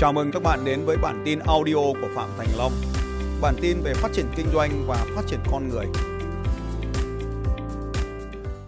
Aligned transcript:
Chào 0.00 0.12
mừng 0.12 0.30
các 0.32 0.42
bạn 0.42 0.64
đến 0.64 0.84
với 0.84 0.96
bản 0.96 1.22
tin 1.24 1.38
audio 1.38 1.74
của 1.74 2.08
Phạm 2.14 2.28
Thành 2.38 2.48
Long. 2.58 2.72
Bản 3.40 3.54
tin 3.60 3.80
về 3.80 3.94
phát 3.94 4.12
triển 4.12 4.26
kinh 4.36 4.46
doanh 4.52 4.84
và 4.86 5.06
phát 5.14 5.22
triển 5.26 5.40
con 5.50 5.68
người. 5.68 5.86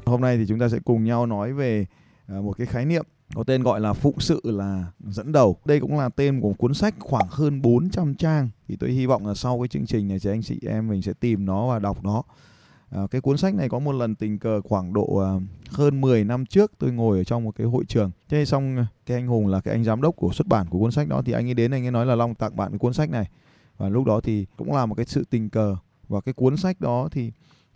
Hôm 0.07 0.21
nay 0.21 0.37
thì 0.37 0.45
chúng 0.49 0.59
ta 0.59 0.69
sẽ 0.69 0.79
cùng 0.85 1.05
nhau 1.05 1.27
nói 1.27 1.53
về 1.53 1.87
à, 2.27 2.35
một 2.41 2.53
cái 2.59 2.67
khái 2.67 2.85
niệm 2.85 3.05
có 3.35 3.45
tên 3.45 3.63
gọi 3.63 3.81
là 3.81 3.93
phụng 3.93 4.21
sự 4.21 4.41
là 4.45 4.85
dẫn 5.01 5.33
đầu. 5.33 5.57
Đây 5.65 5.81
cũng 5.81 5.99
là 5.99 6.09
tên 6.09 6.41
của 6.41 6.49
một 6.49 6.55
cuốn 6.59 6.75
sách 6.75 6.95
khoảng 6.99 7.27
hơn 7.31 7.63
400 7.63 8.15
trang. 8.15 8.49
Thì 8.69 8.77
tôi 8.77 8.91
hy 8.91 9.07
vọng 9.07 9.27
là 9.27 9.35
sau 9.35 9.61
cái 9.61 9.69
chương 9.69 9.87
trình 9.87 10.09
này 10.09 10.19
thì 10.23 10.31
anh 10.31 10.43
chị 10.43 10.59
em 10.67 10.89
mình 10.89 11.03
sẽ 11.03 11.13
tìm 11.21 11.47
nó 11.47 11.69
và 11.69 11.79
đọc 11.79 12.05
nó. 12.05 12.23
À, 12.95 13.07
cái 13.11 13.21
cuốn 13.21 13.37
sách 13.37 13.55
này 13.55 13.69
có 13.69 13.79
một 13.79 13.93
lần 13.93 14.15
tình 14.15 14.39
cờ 14.39 14.61
khoảng 14.61 14.93
độ 14.93 15.17
ờ, 15.17 15.41
hơn 15.71 16.01
10 16.01 16.25
năm 16.25 16.47
trước 16.47 16.73
tôi 16.79 16.93
ngồi 16.93 17.19
ở 17.19 17.25
trong 17.25 17.45
một 17.45 17.57
cái 17.57 17.67
hội 17.67 17.85
trường. 17.89 18.11
Thế 18.29 18.45
xong 18.45 18.77
ờ, 18.77 18.85
cái 19.07 19.17
anh 19.17 19.27
Hùng 19.27 19.47
là 19.47 19.61
cái 19.61 19.75
anh 19.75 19.85
giám 19.85 20.03
đốc 20.03 20.17
của 20.17 20.33
xuất 20.33 20.47
bản 20.47 20.67
của 20.71 20.79
cuốn 20.79 20.93
sách 20.93 21.09
đó 21.09 21.23
thì 21.25 21.33
anh 21.33 21.49
ấy 21.49 21.55
đến 21.55 21.71
anh 21.71 21.87
ấy 21.87 21.91
nói 21.91 22.07
là 22.07 22.15
Long 22.15 22.35
tặng 22.35 22.57
bạn 22.57 22.71
cái 22.71 22.79
cuốn 22.79 22.93
sách 22.93 23.11
này. 23.11 23.29
Và 23.79 23.89
lúc 23.89 24.05
đó 24.05 24.21
thì 24.21 24.47
cũng 24.57 24.75
là 24.75 24.87
một 24.87 24.95
cái 24.95 25.07
sự 25.07 25.25
tình 25.31 25.51
cờ 25.51 25.77
và 26.09 26.21
cái 26.21 26.33
cuốn 26.33 26.57
sách 26.57 26.81
đó 26.81 27.09
thì 27.13 27.33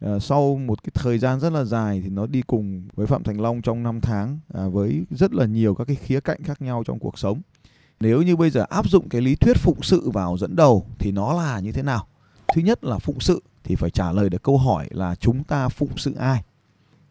uh, 0.06 0.22
sau 0.22 0.56
một 0.56 0.82
cái 0.82 0.90
thời 0.94 1.18
gian 1.18 1.40
rất 1.40 1.52
là 1.52 1.64
dài 1.64 2.00
thì 2.04 2.08
nó 2.08 2.26
đi 2.26 2.42
cùng 2.42 2.88
với 2.94 3.06
Phạm 3.06 3.22
Thành 3.22 3.40
Long 3.40 3.62
trong 3.62 3.82
5 3.82 4.00
tháng 4.00 4.38
uh, 4.66 4.72
với 4.72 5.04
rất 5.10 5.34
là 5.34 5.46
nhiều 5.46 5.74
các 5.74 5.84
cái 5.84 5.96
khía 5.96 6.20
cạnh 6.20 6.42
khác 6.42 6.62
nhau 6.62 6.82
trong 6.86 6.98
cuộc 6.98 7.18
sống. 7.18 7.40
Nếu 8.00 8.22
như 8.22 8.36
bây 8.36 8.50
giờ 8.50 8.66
áp 8.68 8.90
dụng 8.90 9.08
cái 9.08 9.20
lý 9.20 9.34
thuyết 9.36 9.56
phụng 9.56 9.82
sự 9.82 10.10
vào 10.10 10.36
dẫn 10.36 10.56
đầu 10.56 10.86
thì 10.98 11.12
nó 11.12 11.32
là 11.32 11.60
như 11.60 11.72
thế 11.72 11.82
nào? 11.82 12.06
Thứ 12.54 12.62
nhất 12.62 12.84
là 12.84 12.98
phụng 12.98 13.20
sự 13.20 13.42
thì 13.66 13.74
phải 13.74 13.90
trả 13.90 14.12
lời 14.12 14.30
được 14.30 14.42
câu 14.42 14.58
hỏi 14.58 14.88
là 14.90 15.14
chúng 15.14 15.44
ta 15.44 15.68
phụng 15.68 15.96
sự 15.96 16.14
ai? 16.14 16.42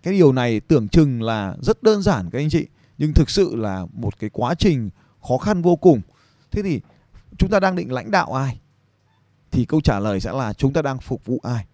Cái 0.03 0.13
điều 0.13 0.31
này 0.31 0.59
tưởng 0.59 0.87
chừng 0.87 1.21
là 1.21 1.55
rất 1.61 1.83
đơn 1.83 2.01
giản 2.01 2.29
các 2.29 2.39
anh 2.39 2.49
chị, 2.49 2.67
nhưng 2.97 3.13
thực 3.13 3.29
sự 3.29 3.55
là 3.55 3.85
một 3.93 4.19
cái 4.19 4.29
quá 4.33 4.55
trình 4.55 4.89
khó 5.27 5.37
khăn 5.37 5.61
vô 5.61 5.75
cùng. 5.75 6.01
Thế 6.51 6.63
thì 6.63 6.81
chúng 7.37 7.49
ta 7.49 7.59
đang 7.59 7.75
định 7.75 7.93
lãnh 7.93 8.11
đạo 8.11 8.33
ai? 8.33 8.59
Thì 9.51 9.65
câu 9.65 9.81
trả 9.81 9.99
lời 9.99 10.19
sẽ 10.19 10.31
là 10.33 10.53
chúng 10.53 10.73
ta 10.73 10.81
đang 10.81 10.99
phục 10.99 11.25
vụ 11.25 11.39
ai? 11.43 11.65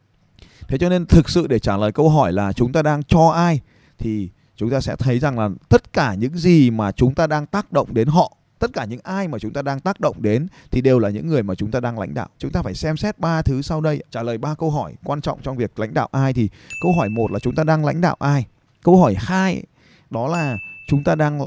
Thế 0.68 0.78
cho 0.78 0.90
nên 0.90 1.06
thực 1.06 1.30
sự 1.30 1.48
để 1.48 1.60
trả 1.60 1.78
lời 1.78 1.92
câu 1.92 2.10
hỏi 2.10 2.34
là 2.34 2.54
chúng 2.54 2.72
ta 2.72 2.82
đang 2.82 3.04
cho 3.04 3.28
ai, 3.28 3.60
thì 3.98 4.30
chúng 4.56 4.70
ta 4.70 4.82
sẽ 4.82 4.96
thấy 4.96 5.20
rằng 5.20 5.40
là 5.40 5.50
tất 5.70 5.94
cả 5.94 6.16
những 6.16 6.38
gì 6.38 6.72
mà 6.72 6.92
chúng 6.92 7.16
ta 7.16 7.28
đang 7.28 7.46
tác 7.46 7.72
động 7.72 7.94
đến 7.94 8.08
họ 8.08 8.38
tất 8.62 8.74
cả 8.74 8.86
những 8.86 9.00
ai 9.04 9.28
mà 9.28 9.40
chúng 9.40 9.54
ta 9.54 9.62
đang 9.62 9.80
tác 9.80 10.00
động 10.00 10.22
đến 10.22 10.48
thì 10.72 10.82
đều 10.82 11.00
là 11.00 11.10
những 11.10 11.28
người 11.28 11.44
mà 11.44 11.56
chúng 11.56 11.72
ta 11.72 11.80
đang 11.80 12.00
lãnh 12.00 12.14
đạo. 12.14 12.30
Chúng 12.38 12.52
ta 12.52 12.62
phải 12.62 12.74
xem 12.74 12.98
xét 12.98 13.20
ba 13.20 13.42
thứ 13.42 13.62
sau 13.62 13.82
đây. 13.82 14.04
Trả 14.12 14.24
lời 14.24 14.38
ba 14.38 14.56
câu 14.56 14.70
hỏi 14.72 14.96
quan 15.04 15.22
trọng 15.22 15.40
trong 15.42 15.58
việc 15.58 15.80
lãnh 15.80 15.94
đạo 15.94 16.10
ai 16.12 16.34
thì 16.34 16.50
câu 16.84 16.94
hỏi 16.94 17.10
một 17.10 17.32
là 17.32 17.40
chúng 17.40 17.56
ta 17.56 17.64
đang 17.64 17.86
lãnh 17.86 18.02
đạo 18.02 18.16
ai? 18.20 18.46
Câu 18.84 18.98
hỏi 18.98 19.16
hai 19.18 19.64
đó 20.10 20.28
là 20.28 20.58
chúng 20.88 21.04
ta 21.04 21.16
đang 21.16 21.42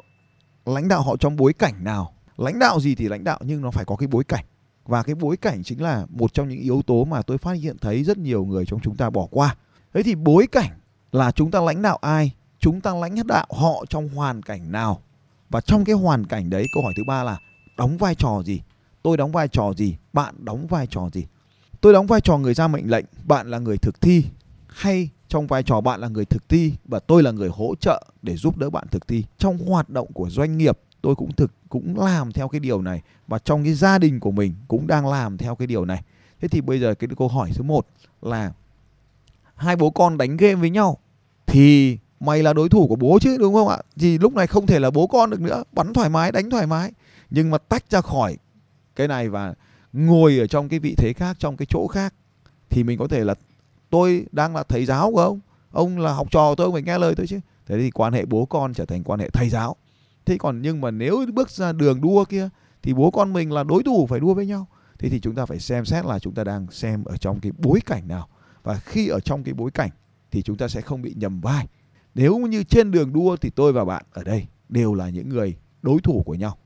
lãnh 0.67 0.89
đạo 0.89 1.03
họ 1.03 1.17
trong 1.17 1.37
bối 1.37 1.53
cảnh 1.53 1.85
nào? 1.85 2.12
Lãnh 2.37 2.59
đạo 2.59 2.81
gì 2.81 2.95
thì 2.95 3.09
lãnh 3.09 3.25
đạo 3.25 3.39
nhưng 3.42 3.62
nó 3.62 3.70
phải 3.70 3.85
có 3.85 3.97
cái 3.97 4.07
bối 4.07 4.25
cảnh. 4.25 4.45
Và 4.87 5.03
cái 5.03 5.15
bối 5.15 5.37
cảnh 5.37 5.62
chính 5.65 5.83
là 5.83 6.07
một 6.09 6.35
trong 6.35 6.48
những 6.48 6.61
yếu 6.61 6.83
tố 6.87 7.05
mà 7.05 7.23
tôi 7.23 7.39
phát 7.39 7.53
hiện 7.53 7.79
thấy 7.79 8.05
rất 8.05 8.19
nhiều 8.19 8.45
người 8.45 8.67
trong 8.67 8.81
chúng 8.81 8.97
ta 8.97 9.11
bỏ 9.11 9.27
qua. 9.31 9.57
Thế 9.95 10.03
thì 10.03 10.15
bối 10.15 10.47
cảnh 10.53 10.70
là 11.12 11.31
chúng 11.31 11.51
ta 11.51 11.61
lãnh 11.61 11.83
đạo 11.83 11.98
ai? 12.03 12.33
Chúng 12.59 12.81
ta 12.81 12.95
lãnh 12.95 13.27
đạo 13.27 13.47
họ 13.51 13.85
trong 13.89 14.09
hoàn 14.09 14.42
cảnh 14.42 14.73
nào? 14.73 15.01
Và 15.55 15.61
trong 15.61 15.85
cái 15.85 15.95
hoàn 15.95 16.27
cảnh 16.27 16.51
đấy, 16.51 16.67
câu 16.73 16.83
hỏi 16.83 16.93
thứ 16.97 17.05
ba 17.05 17.23
là 17.23 17.39
đóng 17.77 17.97
vai 17.97 18.15
trò 18.15 18.43
gì? 18.45 18.61
Tôi 19.03 19.17
đóng 19.17 19.33
vai 19.33 19.49
trò 19.49 19.73
gì? 19.77 19.97
Bạn 20.13 20.35
đóng 20.39 20.67
vai 20.67 20.87
trò 20.87 21.09
gì? 21.13 21.25
Tôi 21.81 21.93
đóng 21.93 22.07
vai 22.07 22.21
trò 22.21 22.39
người 22.39 22.55
ra 22.55 22.69
mệnh 22.69 22.91
lệnh, 22.91 23.05
bạn 23.25 23.51
là 23.51 23.59
người 23.59 23.79
thực 23.79 24.01
thi, 24.01 24.25
hay 24.69 25.09
trong 25.29 25.47
vai 25.47 25.63
trò 25.63 25.81
bạn 25.81 26.01
là 26.01 26.09
người 26.09 26.25
thực 26.25 26.49
thi 26.49 26.73
và 26.85 27.01
tôi 27.01 27.23
là 27.23 27.31
người 27.31 27.49
hỗ 27.49 27.75
trợ 27.81 28.05
để 28.23 28.37
giúp 28.37 28.57
đỡ 28.57 28.71
bạn 28.71 28.87
thực 28.91 29.09
thi? 29.09 29.25
Trong 29.39 29.59
hoạt 29.59 29.91
động 29.91 30.13
của 30.13 30.31
doanh 30.31 30.59
nghiệp, 30.59 30.79
tôi 31.03 31.15
cũng 31.15 31.33
thực, 31.33 31.53
cũng 31.69 32.01
làm 32.01 32.33
theo 32.33 32.49
cái 32.49 32.61
điều 32.61 32.83
này 32.83 33.03
và 33.29 33.39
trong 33.39 33.65
cái 33.65 33.75
gia 33.75 33.99
đình 33.99 34.21
của 34.21 34.31
mình 34.31 34.55
cũng 34.69 34.87
đang 34.87 35.07
làm 35.07 35.39
theo 35.39 35.55
cái 35.55 35.67
điều 35.67 35.85
này. 35.85 36.03
Thế 36.41 36.48
thì 36.48 36.61
bây 36.61 36.81
giờ 36.81 36.95
cái 36.95 37.09
câu 37.19 37.29
hỏi 37.29 37.51
thứ 37.55 37.63
một 37.63 37.87
là, 38.23 38.53
hai 39.55 39.77
bố 39.77 39.91
con 39.91 40.19
đánh 40.19 40.37
game 40.37 40.55
với 40.55 40.70
nhau 40.70 40.98
thì 41.47 41.98
mày 42.24 42.42
là 42.42 42.52
đối 42.52 42.68
thủ 42.68 42.86
của 42.86 42.96
bố 42.96 43.18
chứ, 43.20 43.36
đúng 43.39 43.55
không 43.55 43.68
ạ? 43.68 43.79
Thì 43.96 44.18
lúc 44.18 44.35
này 44.35 44.46
không 44.46 44.67
thể 44.67 44.79
là 44.79 44.90
bố 44.90 45.07
con 45.07 45.30
được 45.30 45.40
nữa, 45.40 45.62
bắn 45.73 45.92
thoải 45.92 46.08
mái, 46.08 46.33
đánh 46.33 46.51
thoải 46.51 46.67
mái. 46.67 46.92
Nhưng 47.30 47.51
mà 47.51 47.58
tách 47.58 47.90
ra 47.90 48.01
khỏi 48.01 48.36
cái 48.96 49.08
này 49.08 49.29
và 49.29 49.55
ngồi 49.92 50.39
ở 50.39 50.46
trong 50.46 50.68
cái 50.68 50.79
vị 50.79 50.95
thế 50.95 51.13
khác, 51.13 51.36
trong 51.39 51.57
cái 51.57 51.67
chỗ 51.70 51.86
khác, 51.86 52.14
thì 52.70 52.84
mình 52.84 52.98
có 52.98 53.08
thể 53.08 53.24
là 53.24 53.34
tôi 53.90 54.27
đang 54.33 54.57
là 54.57 54.63
thầy 54.63 54.86
giáo 54.86 55.11
của 55.13 55.20
ông. 55.20 55.40
Ông 55.73 55.98
là 55.98 56.13
học 56.13 56.30
trò 56.30 56.55
tôi, 56.55 56.64
ông 56.64 56.73
phải 56.73 56.83
nghe 56.83 56.98
lời 56.98 57.14
tôi 57.17 57.27
chứ. 57.27 57.40
Thế 57.67 57.79
thì 57.79 57.90
quan 57.90 58.13
hệ 58.13 58.24
bố 58.24 58.46
con 58.46 58.74
trở 58.74 58.84
thành 58.84 59.05
quan 59.05 59.20
hệ 59.20 59.30
thầy 59.30 59.48
giáo. 59.48 59.77
Thế 60.27 60.36
còn 60.39 60.63
nhưng 60.63 60.80
mà 60.80 60.90
nếu 60.90 61.27
bước 61.33 61.51
ra 61.51 61.73
đường 61.73 62.01
đua 62.01 62.24
kia, 62.24 62.48
thì 62.83 62.95
bố 62.95 63.11
con 63.11 63.33
mình 63.33 63.52
là 63.52 63.64
đối 63.64 63.83
thủ 63.83 64.07
phải 64.07 64.20
đua 64.20 64.34
với 64.34 64.46
nhau. 64.46 64.67
Thế 64.98 65.08
thì 65.08 65.20
chúng 65.20 65.34
ta 65.34 65.46
phải 65.46 65.58
xem 65.58 65.84
xét 65.84 66.05
là 66.05 66.18
chúng 66.18 66.34
ta 66.34 66.45
đang 66.45 66.67
xem 66.70 67.05
ở 67.05 67.17
trong 67.17 67.40
cái 67.40 67.52
bối 67.58 67.80
cảnh 67.86 68.08
nào. 68.08 68.29
Và 68.63 68.74
khi 68.74 69.08
ở 69.08 69.20
trong 69.20 69.45
cái 69.45 69.55
bối 69.55 69.70
cảnh, 69.70 69.90
thì 70.30 70.42
chúng 70.42 70.57
ta 70.57 70.68
sẽ 70.68 70.80
không 70.80 71.02
bị 71.02 71.14
nhầm 71.17 71.40
vai 71.40 71.67
nếu 72.14 72.39
như 72.39 72.63
trên 72.64 72.91
đường 72.91 73.13
đua 73.13 73.36
thì 73.36 73.51
tôi 73.51 73.73
và 73.73 73.85
bạn 73.85 74.05
ở 74.13 74.25
đây 74.25 74.47
đều 74.69 74.95
là 74.95 75.08
những 75.08 75.29
người 75.29 75.57
đối 75.83 76.01
thủ 76.01 76.23
của 76.27 76.35
nhau. 76.35 76.57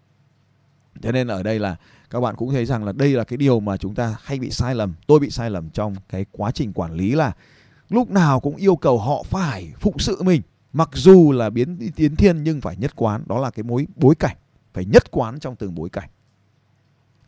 Cho 1.02 1.12
nên 1.12 1.28
ở 1.28 1.42
đây 1.42 1.58
là 1.58 1.76
các 2.10 2.20
bạn 2.20 2.36
cũng 2.36 2.50
thấy 2.50 2.66
rằng 2.66 2.84
là 2.84 2.92
đây 2.92 3.12
là 3.12 3.24
cái 3.24 3.36
điều 3.36 3.60
mà 3.60 3.76
chúng 3.76 3.94
ta 3.94 4.16
hay 4.22 4.38
bị 4.38 4.50
sai 4.50 4.74
lầm, 4.74 4.94
tôi 5.06 5.20
bị 5.20 5.30
sai 5.30 5.50
lầm 5.50 5.70
trong 5.70 5.94
cái 6.08 6.26
quá 6.32 6.50
trình 6.50 6.72
quản 6.72 6.92
lý 6.92 7.14
là 7.14 7.32
lúc 7.88 8.10
nào 8.10 8.40
cũng 8.40 8.56
yêu 8.56 8.76
cầu 8.76 8.98
họ 8.98 9.22
phải 9.22 9.72
phụng 9.80 9.98
sự 9.98 10.22
mình, 10.22 10.42
mặc 10.72 10.90
dù 10.92 11.32
là 11.32 11.50
biến, 11.50 11.90
tiến 11.96 12.16
thiên 12.16 12.42
nhưng 12.42 12.60
phải 12.60 12.76
nhất 12.76 12.96
quán, 12.96 13.22
đó 13.26 13.38
là 13.38 13.50
cái 13.50 13.62
mối 13.62 13.86
bối 13.96 14.14
cảnh, 14.14 14.36
phải 14.74 14.84
nhất 14.84 15.10
quán 15.10 15.40
trong 15.40 15.56
từng 15.56 15.74
bối 15.74 15.88
cảnh. 15.88 16.08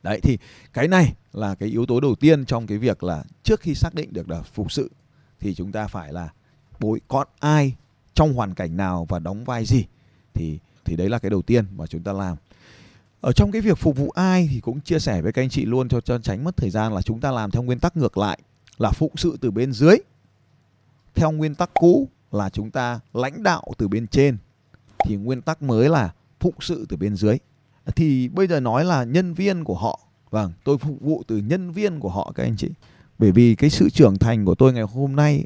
Đấy, 0.03 0.21
thì 0.23 0.39
cái 0.73 0.89
này 0.89 1.15
là 1.33 1.55
cái 1.55 1.69
yếu 1.69 1.87
tố 1.87 2.01
đầu 2.01 2.15
tiên 2.15 2.45
trong 2.45 2.67
cái 2.67 2.79
việc 2.79 3.03
là 3.03 3.25
trước 3.43 3.61
khi 3.61 3.75
xác 3.75 3.95
định 3.95 4.13
được 4.13 4.31
là 4.31 4.43
phục 4.43 4.73
sự 4.73 4.91
thì 5.41 5.55
chúng 5.55 5.73
ta 5.73 5.87
phải 5.87 6.13
là 6.13 6.29
bối 6.81 7.01
con 7.09 7.29
ai 7.39 7.77
trong 8.21 8.35
hoàn 8.35 8.55
cảnh 8.55 8.77
nào 8.77 9.07
và 9.09 9.19
đóng 9.19 9.45
vai 9.45 9.65
gì, 9.65 9.85
thì 10.35 10.59
thì 10.85 10.97
đấy 10.97 11.09
là 11.09 11.19
cái 11.19 11.31
đầu 11.31 11.43
tiên 11.43 11.65
mà 11.77 11.87
chúng 11.87 12.03
ta 12.03 12.13
làm. 12.13 12.37
Ở 13.21 13.33
trong 13.33 13.53
cái 13.53 13.63
việc 13.63 13.79
phục 13.79 13.97
vụ 13.97 14.11
ai 14.11 14.49
thì 14.53 14.61
cũng 14.61 14.81
chia 14.81 14.99
sẻ 14.99 15.23
với 15.23 15.33
các 15.33 15.43
anh 15.43 15.49
chị 15.49 15.65
luôn 15.65 15.89
cho 15.89 16.01
cho 16.01 16.19
tránh 16.19 16.45
mất 16.45 16.57
thời 16.57 16.71
gian 16.71 16.93
là 16.93 17.03
chúng 17.03 17.21
ta 17.21 17.31
làm 17.31 17.51
theo 17.51 17.63
nguyên 17.63 17.79
tắc 17.79 17.97
ngược 17.97 18.19
lại, 18.19 18.39
là 18.79 18.91
phụng 18.91 19.17
sự 19.17 19.37
từ 19.41 19.51
bên 19.51 19.73
dưới. 19.73 19.97
Theo 21.15 21.31
nguyên 21.31 21.55
tắc 21.55 21.71
cũ 21.75 22.09
là 22.33 22.51
chúng 22.51 22.71
ta 22.71 23.01
lãnh 23.13 23.43
đạo 23.43 23.63
từ 23.79 23.89
bên 23.89 24.07
trên, 24.07 24.37
thì 25.07 25.17
nguyên 25.17 25.43
tắc 25.43 25.63
mới 25.63 25.89
là 25.89 26.13
phụng 26.41 26.55
sự 26.61 26.87
từ 26.89 26.97
bên 26.97 27.17
dưới. 27.17 27.39
Thì 27.97 28.29
bây 28.29 28.47
giờ 28.47 28.61
nói 28.61 28.85
là 28.85 29.05
nhân 29.05 29.35
viên 29.35 29.65
của 29.65 29.77
họ 29.77 30.01
vâng 30.31 30.53
tôi 30.65 30.79
phục 30.79 31.01
vụ 31.01 31.23
từ 31.27 31.37
nhân 31.39 31.73
viên 31.73 32.01
của 32.01 32.11
họ 32.11 32.33
các 32.35 32.43
anh 32.43 32.57
chị. 32.57 32.69
Bởi 33.19 33.33
vì 33.33 33.55
cái 33.55 33.71
sự 33.71 33.91
trưởng 33.91 34.19
thành 34.19 34.45
của 34.45 34.55
tôi 34.55 34.73
ngày 34.73 34.83
hôm 34.83 35.17
nay 35.17 35.45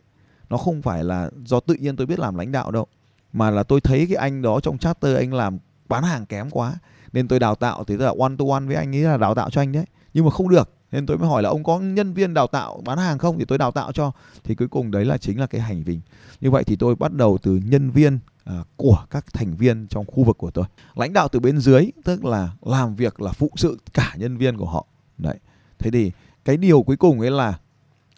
nó 0.50 0.56
không 0.56 0.82
phải 0.82 1.04
là 1.04 1.30
do 1.44 1.60
tự 1.60 1.74
nhiên 1.74 1.96
tôi 1.96 2.06
biết 2.06 2.18
làm 2.18 2.34
lãnh 2.34 2.52
đạo 2.52 2.70
đâu 2.70 2.86
mà 3.34 3.50
là 3.50 3.62
tôi 3.62 3.80
thấy 3.80 4.06
cái 4.06 4.16
anh 4.16 4.42
đó 4.42 4.60
trong 4.60 4.78
charter 4.78 5.16
anh 5.16 5.34
làm 5.34 5.58
bán 5.88 6.04
hàng 6.04 6.26
kém 6.26 6.50
quá. 6.50 6.74
Nên 7.12 7.28
tôi 7.28 7.38
đào 7.38 7.54
tạo 7.54 7.84
thì 7.84 7.96
là 7.96 8.12
one 8.20 8.32
to 8.38 8.44
one 8.50 8.60
với 8.60 8.76
anh 8.76 8.96
ấy 8.96 9.02
là 9.02 9.16
đào 9.16 9.34
tạo 9.34 9.50
cho 9.50 9.60
anh 9.60 9.72
đấy. 9.72 9.84
Nhưng 10.14 10.24
mà 10.24 10.30
không 10.30 10.48
được 10.48 10.70
nên 10.92 11.06
tôi 11.06 11.18
mới 11.18 11.28
hỏi 11.28 11.42
là 11.42 11.48
ông 11.48 11.64
có 11.64 11.78
nhân 11.78 12.12
viên 12.12 12.34
đào 12.34 12.46
tạo 12.46 12.80
bán 12.84 12.98
hàng 12.98 13.18
không? 13.18 13.38
Thì 13.38 13.44
tôi 13.44 13.58
đào 13.58 13.70
tạo 13.70 13.92
cho. 13.92 14.12
Thì 14.44 14.54
cuối 14.54 14.68
cùng 14.68 14.90
đấy 14.90 15.04
là 15.04 15.18
chính 15.18 15.40
là 15.40 15.46
cái 15.46 15.60
hành 15.60 15.82
vi 15.82 16.00
như 16.40 16.50
vậy 16.50 16.64
thì 16.64 16.76
tôi 16.76 16.94
bắt 16.94 17.12
đầu 17.12 17.38
từ 17.42 17.60
nhân 17.64 17.90
viên 17.90 18.18
à, 18.44 18.64
của 18.76 19.04
các 19.10 19.24
thành 19.32 19.56
viên 19.56 19.86
trong 19.86 20.04
khu 20.06 20.24
vực 20.24 20.38
của 20.38 20.50
tôi. 20.50 20.64
Lãnh 20.94 21.12
đạo 21.12 21.28
từ 21.28 21.40
bên 21.40 21.58
dưới 21.58 21.90
tức 22.04 22.24
là 22.24 22.50
làm 22.62 22.94
việc 22.94 23.20
là 23.20 23.32
phụ 23.32 23.50
sự 23.56 23.78
cả 23.94 24.14
nhân 24.16 24.36
viên 24.36 24.56
của 24.56 24.66
họ. 24.66 24.86
Đấy. 25.18 25.38
Thế 25.78 25.90
thì 25.90 26.12
cái 26.44 26.56
điều 26.56 26.82
cuối 26.82 26.96
cùng 26.96 27.20
ấy 27.20 27.30
là 27.30 27.58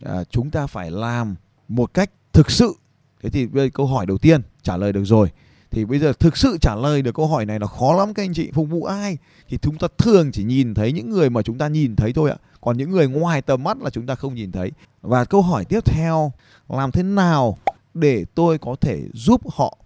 à, 0.03 0.25
chúng 0.25 0.51
ta 0.51 0.67
phải 0.67 0.91
làm 0.91 1.37
một 1.69 1.95
cách 1.95 2.11
thực 2.33 2.51
sự. 2.51 2.75
Thế 3.23 3.31
thì 3.31 3.47
bây 3.47 3.71
câu 3.71 3.87
hỏi 3.87 4.07
đầu 4.07 4.19
tiên, 4.19 4.43
trả 4.63 4.77
lời 4.77 4.93
được 4.93 5.05
rồi. 5.05 5.31
Thì 5.71 5.85
bây 5.85 5.99
giờ 5.99 6.13
thực 6.13 6.37
sự 6.37 6.59
trả 6.61 6.75
lời 6.75 7.03
được 7.03 7.15
câu 7.15 7.27
hỏi 7.27 7.47
này 7.47 7.61
là 7.61 7.67
khó 7.67 7.95
lắm 7.95 8.15
các 8.15 8.23
anh 8.23 8.35
chị, 8.35 8.51
phục 8.55 8.69
vụ 8.69 8.85
ai? 8.85 9.19
Thì 9.49 9.59
chúng 9.63 9.79
ta 9.79 9.89
thường 9.99 10.33
chỉ 10.33 10.45
nhìn 10.45 10.75
thấy 10.75 10.93
những 10.93 11.11
người 11.11 11.31
mà 11.31 11.43
chúng 11.43 11.59
ta 11.59 11.69
nhìn 11.69 11.97
thấy 11.97 12.13
thôi 12.13 12.31
ạ. 12.31 12.37
Còn 12.61 12.77
những 12.77 12.91
người 12.91 13.09
ngoài 13.09 13.43
tầm 13.43 13.65
mắt 13.65 13.83
là 13.83 13.91
chúng 13.91 14.07
ta 14.07 14.15
không 14.15 14.35
nhìn 14.35 14.53
thấy. 14.53 14.73
Và 15.03 15.25
câu 15.25 15.43
hỏi 15.43 15.65
tiếp 15.65 15.81
theo, 15.85 16.33
làm 16.69 16.91
thế 16.91 17.03
nào 17.03 17.59
để 17.95 18.25
tôi 18.35 18.59
có 18.59 18.77
thể 18.81 19.03
giúp 19.15 19.41
họ? 19.53 19.79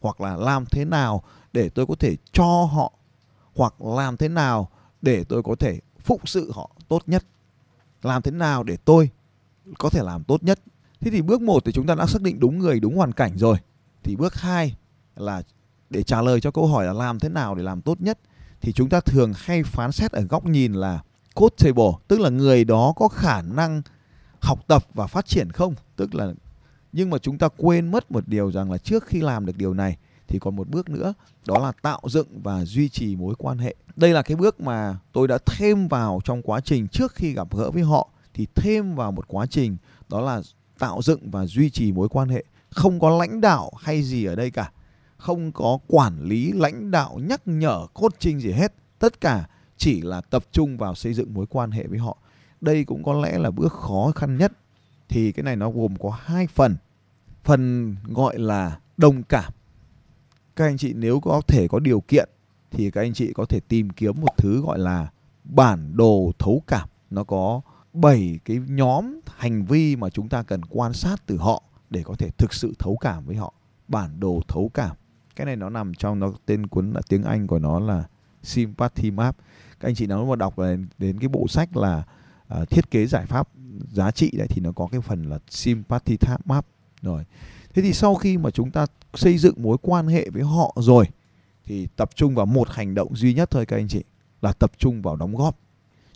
Hoặc 0.00 0.20
là 0.20 0.36
làm 0.36 0.64
thế 0.66 0.84
nào 0.84 1.22
để 1.52 1.68
tôi 1.68 1.86
có 1.86 1.94
thể 1.98 2.16
cho 2.32 2.68
họ? 2.72 2.92
Hoặc 3.54 3.82
làm 3.82 4.16
thế 4.16 4.28
nào 4.28 4.68
để 5.02 5.24
tôi 5.24 5.42
có 5.42 5.54
thể 5.54 5.80
phụng 5.98 6.20
sự 6.24 6.52
họ 6.54 6.70
tốt 6.88 7.02
nhất? 7.06 7.24
Làm 8.02 8.22
thế 8.22 8.30
nào 8.30 8.62
để 8.62 8.76
tôi 8.84 9.10
có 9.78 9.90
thể 9.90 10.02
làm 10.02 10.24
tốt 10.24 10.42
nhất? 10.42 10.60
Thế 11.00 11.10
thì 11.10 11.22
bước 11.22 11.42
1 11.42 11.64
thì 11.64 11.72
chúng 11.72 11.86
ta 11.86 11.94
đã 11.94 12.06
xác 12.06 12.22
định 12.22 12.40
đúng 12.40 12.58
người, 12.58 12.80
đúng 12.80 12.96
hoàn 12.96 13.12
cảnh 13.12 13.38
rồi. 13.38 13.56
Thì 14.02 14.16
bước 14.16 14.34
2 14.34 14.76
là 15.16 15.42
để 15.90 16.02
trả 16.02 16.22
lời 16.22 16.40
cho 16.40 16.50
câu 16.50 16.66
hỏi 16.66 16.86
là 16.86 16.92
làm 16.92 17.18
thế 17.18 17.28
nào 17.28 17.54
để 17.54 17.62
làm 17.62 17.82
tốt 17.82 18.00
nhất 18.00 18.18
thì 18.60 18.72
chúng 18.72 18.88
ta 18.88 19.00
thường 19.00 19.32
hay 19.36 19.62
phán 19.62 19.92
xét 19.92 20.12
ở 20.12 20.22
góc 20.22 20.44
nhìn 20.44 20.72
là 20.72 21.02
coachable, 21.34 21.90
tức 22.08 22.20
là 22.20 22.30
người 22.30 22.64
đó 22.64 22.92
có 22.96 23.08
khả 23.08 23.42
năng 23.42 23.82
học 24.40 24.58
tập 24.66 24.86
và 24.94 25.06
phát 25.06 25.26
triển 25.26 25.50
không? 25.50 25.74
Tức 25.96 26.14
là 26.14 26.32
nhưng 26.92 27.10
mà 27.10 27.18
chúng 27.18 27.38
ta 27.38 27.48
quên 27.56 27.90
mất 27.90 28.10
một 28.10 28.28
điều 28.28 28.52
rằng 28.52 28.70
là 28.70 28.78
trước 28.78 29.06
khi 29.06 29.20
làm 29.20 29.46
được 29.46 29.56
điều 29.56 29.74
này 29.74 29.96
thì 30.28 30.38
còn 30.38 30.56
một 30.56 30.68
bước 30.68 30.88
nữa 30.88 31.14
đó 31.46 31.58
là 31.58 31.72
tạo 31.82 32.00
dựng 32.08 32.40
và 32.42 32.64
duy 32.64 32.88
trì 32.88 33.16
mối 33.16 33.34
quan 33.38 33.58
hệ 33.58 33.74
đây 33.96 34.12
là 34.12 34.22
cái 34.22 34.36
bước 34.36 34.60
mà 34.60 34.98
tôi 35.12 35.28
đã 35.28 35.38
thêm 35.46 35.88
vào 35.88 36.20
trong 36.24 36.42
quá 36.42 36.60
trình 36.60 36.88
trước 36.88 37.14
khi 37.14 37.32
gặp 37.32 37.48
gỡ 37.56 37.70
với 37.70 37.82
họ 37.82 38.08
thì 38.34 38.46
thêm 38.54 38.94
vào 38.94 39.12
một 39.12 39.28
quá 39.28 39.46
trình 39.46 39.76
đó 40.08 40.20
là 40.20 40.42
tạo 40.80 41.02
dựng 41.02 41.30
và 41.30 41.46
duy 41.46 41.70
trì 41.70 41.92
mối 41.92 42.08
quan 42.08 42.28
hệ. 42.28 42.44
Không 42.70 43.00
có 43.00 43.10
lãnh 43.10 43.40
đạo 43.40 43.70
hay 43.78 44.02
gì 44.02 44.24
ở 44.24 44.34
đây 44.34 44.50
cả. 44.50 44.72
Không 45.16 45.52
có 45.52 45.78
quản 45.86 46.22
lý, 46.22 46.52
lãnh 46.52 46.90
đạo, 46.90 47.20
nhắc 47.22 47.40
nhở 47.44 47.86
cốt 47.94 48.12
trinh 48.18 48.40
gì 48.40 48.52
hết. 48.52 48.72
Tất 48.98 49.20
cả 49.20 49.48
chỉ 49.76 50.00
là 50.00 50.20
tập 50.20 50.44
trung 50.52 50.76
vào 50.76 50.94
xây 50.94 51.14
dựng 51.14 51.34
mối 51.34 51.46
quan 51.46 51.70
hệ 51.70 51.86
với 51.86 51.98
họ. 51.98 52.16
Đây 52.60 52.84
cũng 52.84 53.02
có 53.04 53.12
lẽ 53.12 53.38
là 53.38 53.50
bước 53.50 53.72
khó 53.72 54.12
khăn 54.14 54.38
nhất. 54.38 54.52
Thì 55.08 55.32
cái 55.32 55.42
này 55.42 55.56
nó 55.56 55.70
gồm 55.70 55.96
có 55.96 56.18
hai 56.20 56.46
phần. 56.46 56.76
Phần 57.44 57.96
gọi 58.08 58.38
là 58.38 58.78
đồng 58.96 59.22
cảm. 59.22 59.52
Các 60.56 60.64
anh 60.64 60.78
chị 60.78 60.92
nếu 60.92 61.20
có 61.20 61.40
thể 61.46 61.68
có 61.68 61.78
điều 61.78 62.00
kiện 62.00 62.28
thì 62.70 62.90
các 62.90 63.00
anh 63.00 63.14
chị 63.14 63.32
có 63.32 63.44
thể 63.44 63.60
tìm 63.68 63.90
kiếm 63.90 64.20
một 64.20 64.36
thứ 64.36 64.62
gọi 64.62 64.78
là 64.78 65.08
bản 65.44 65.96
đồ 65.96 66.32
thấu 66.38 66.62
cảm. 66.66 66.88
Nó 67.10 67.24
có 67.24 67.60
bảy 67.92 68.40
cái 68.44 68.60
nhóm 68.68 69.20
hành 69.36 69.64
vi 69.64 69.96
mà 69.96 70.10
chúng 70.10 70.28
ta 70.28 70.42
cần 70.42 70.64
quan 70.64 70.92
sát 70.92 71.26
từ 71.26 71.36
họ 71.36 71.62
để 71.90 72.02
có 72.04 72.14
thể 72.14 72.30
thực 72.38 72.54
sự 72.54 72.74
thấu 72.78 72.96
cảm 72.96 73.26
với 73.26 73.36
họ. 73.36 73.54
Bản 73.88 74.20
đồ 74.20 74.40
thấu 74.48 74.70
cảm. 74.74 74.96
Cái 75.36 75.46
này 75.46 75.56
nó 75.56 75.70
nằm 75.70 75.94
trong 75.94 76.18
nó 76.18 76.32
tên 76.46 76.66
cuốn 76.66 76.92
là 76.92 77.00
tiếng 77.08 77.22
Anh 77.22 77.46
của 77.46 77.58
nó 77.58 77.80
là 77.80 78.04
sympathy 78.42 79.10
map. 79.10 79.36
Các 79.80 79.88
anh 79.88 79.94
chị 79.94 80.06
nào 80.06 80.26
mà 80.26 80.36
đọc 80.36 80.58
đến 80.98 81.18
cái 81.20 81.28
bộ 81.28 81.48
sách 81.48 81.76
là 81.76 82.02
uh, 82.60 82.70
thiết 82.70 82.90
kế 82.90 83.06
giải 83.06 83.26
pháp 83.26 83.48
giá 83.92 84.10
trị 84.10 84.30
đấy 84.36 84.46
thì 84.50 84.60
nó 84.60 84.72
có 84.72 84.88
cái 84.92 85.00
phần 85.00 85.22
là 85.22 85.38
sympathy 85.48 86.16
map. 86.44 86.66
Rồi. 87.02 87.24
Thế 87.74 87.82
thì 87.82 87.92
sau 87.92 88.14
khi 88.14 88.38
mà 88.38 88.50
chúng 88.50 88.70
ta 88.70 88.86
xây 89.14 89.38
dựng 89.38 89.62
mối 89.62 89.76
quan 89.82 90.06
hệ 90.06 90.30
với 90.30 90.42
họ 90.42 90.74
rồi 90.76 91.04
thì 91.64 91.88
tập 91.96 92.10
trung 92.14 92.34
vào 92.34 92.46
một 92.46 92.68
hành 92.70 92.94
động 92.94 93.16
duy 93.16 93.34
nhất 93.34 93.50
thôi 93.50 93.66
các 93.66 93.76
anh 93.76 93.88
chị 93.88 94.02
là 94.42 94.52
tập 94.52 94.72
trung 94.78 95.02
vào 95.02 95.16
đóng 95.16 95.36
góp 95.36 95.58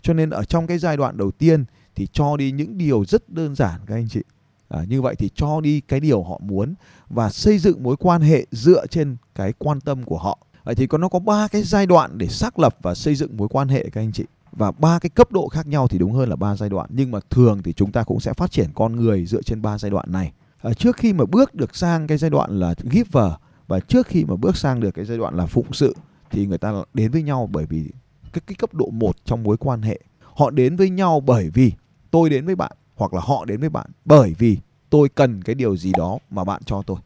cho 0.05 0.13
nên 0.13 0.29
ở 0.29 0.43
trong 0.43 0.67
cái 0.67 0.77
giai 0.77 0.97
đoạn 0.97 1.17
đầu 1.17 1.31
tiên 1.31 1.65
thì 1.95 2.07
cho 2.13 2.37
đi 2.37 2.51
những 2.51 2.77
điều 2.77 3.05
rất 3.05 3.29
đơn 3.29 3.55
giản 3.55 3.79
các 3.87 3.95
anh 3.95 4.07
chị. 4.09 4.21
À, 4.69 4.83
như 4.89 5.01
vậy 5.01 5.15
thì 5.15 5.29
cho 5.35 5.61
đi 5.61 5.81
cái 5.81 5.99
điều 5.99 6.23
họ 6.23 6.39
muốn 6.43 6.73
và 7.09 7.29
xây 7.29 7.57
dựng 7.57 7.83
mối 7.83 7.95
quan 7.97 8.21
hệ 8.21 8.45
dựa 8.51 8.87
trên 8.87 9.17
cái 9.35 9.53
quan 9.57 9.81
tâm 9.81 10.03
của 10.03 10.17
họ. 10.17 10.39
Vậy 10.63 10.75
thì 10.75 10.87
có 10.87 10.97
nó 10.97 11.09
có 11.09 11.19
ba 11.19 11.47
cái 11.47 11.63
giai 11.63 11.85
đoạn 11.85 12.17
để 12.17 12.27
xác 12.27 12.59
lập 12.59 12.77
và 12.81 12.95
xây 12.95 13.15
dựng 13.15 13.37
mối 13.37 13.47
quan 13.47 13.67
hệ 13.67 13.89
các 13.89 14.01
anh 14.01 14.11
chị. 14.11 14.23
Và 14.51 14.71
ba 14.71 14.99
cái 14.99 15.09
cấp 15.09 15.31
độ 15.31 15.47
khác 15.47 15.67
nhau 15.67 15.87
thì 15.87 15.97
đúng 15.97 16.11
hơn 16.11 16.29
là 16.29 16.35
ba 16.35 16.55
giai 16.55 16.69
đoạn. 16.69 16.89
Nhưng 16.93 17.11
mà 17.11 17.19
thường 17.29 17.63
thì 17.63 17.73
chúng 17.73 17.91
ta 17.91 18.03
cũng 18.03 18.19
sẽ 18.19 18.33
phát 18.33 18.51
triển 18.51 18.69
con 18.73 18.95
người 18.95 19.25
dựa 19.25 19.41
trên 19.41 19.61
ba 19.61 19.77
giai 19.77 19.91
đoạn 19.91 20.11
này. 20.11 20.31
À, 20.61 20.73
trước 20.73 20.97
khi 20.97 21.13
mà 21.13 21.25
bước 21.25 21.55
được 21.55 21.75
sang 21.75 22.07
cái 22.07 22.17
giai 22.17 22.29
đoạn 22.29 22.59
là 22.59 22.73
giver 22.91 23.31
và 23.67 23.79
trước 23.79 24.07
khi 24.07 24.25
mà 24.25 24.35
bước 24.35 24.57
sang 24.57 24.79
được 24.79 24.91
cái 24.91 25.05
giai 25.05 25.17
đoạn 25.17 25.35
là 25.35 25.45
phụng 25.45 25.73
sự 25.73 25.95
thì 26.31 26.45
người 26.45 26.57
ta 26.57 26.73
đến 26.93 27.11
với 27.11 27.23
nhau 27.23 27.49
bởi 27.51 27.65
vì 27.65 27.91
cái 28.35 28.41
cái 28.47 28.55
cấp 28.55 28.73
độ 28.73 28.89
một 28.91 29.15
trong 29.25 29.43
mối 29.43 29.57
quan 29.57 29.81
hệ. 29.81 29.99
Họ 30.19 30.49
đến 30.49 30.75
với 30.75 30.89
nhau 30.89 31.19
bởi 31.19 31.49
vì 31.49 31.71
tôi 32.11 32.29
đến 32.29 32.45
với 32.45 32.55
bạn, 32.55 32.71
hoặc 32.95 33.13
là 33.13 33.21
họ 33.23 33.45
đến 33.45 33.59
với 33.59 33.69
bạn 33.69 33.87
bởi 34.05 34.35
vì 34.37 34.57
tôi 34.89 35.09
cần 35.09 35.43
cái 35.43 35.55
điều 35.55 35.77
gì 35.77 35.91
đó 35.97 36.17
mà 36.29 36.43
bạn 36.43 36.61
cho 36.65 36.81
tôi. 36.81 36.97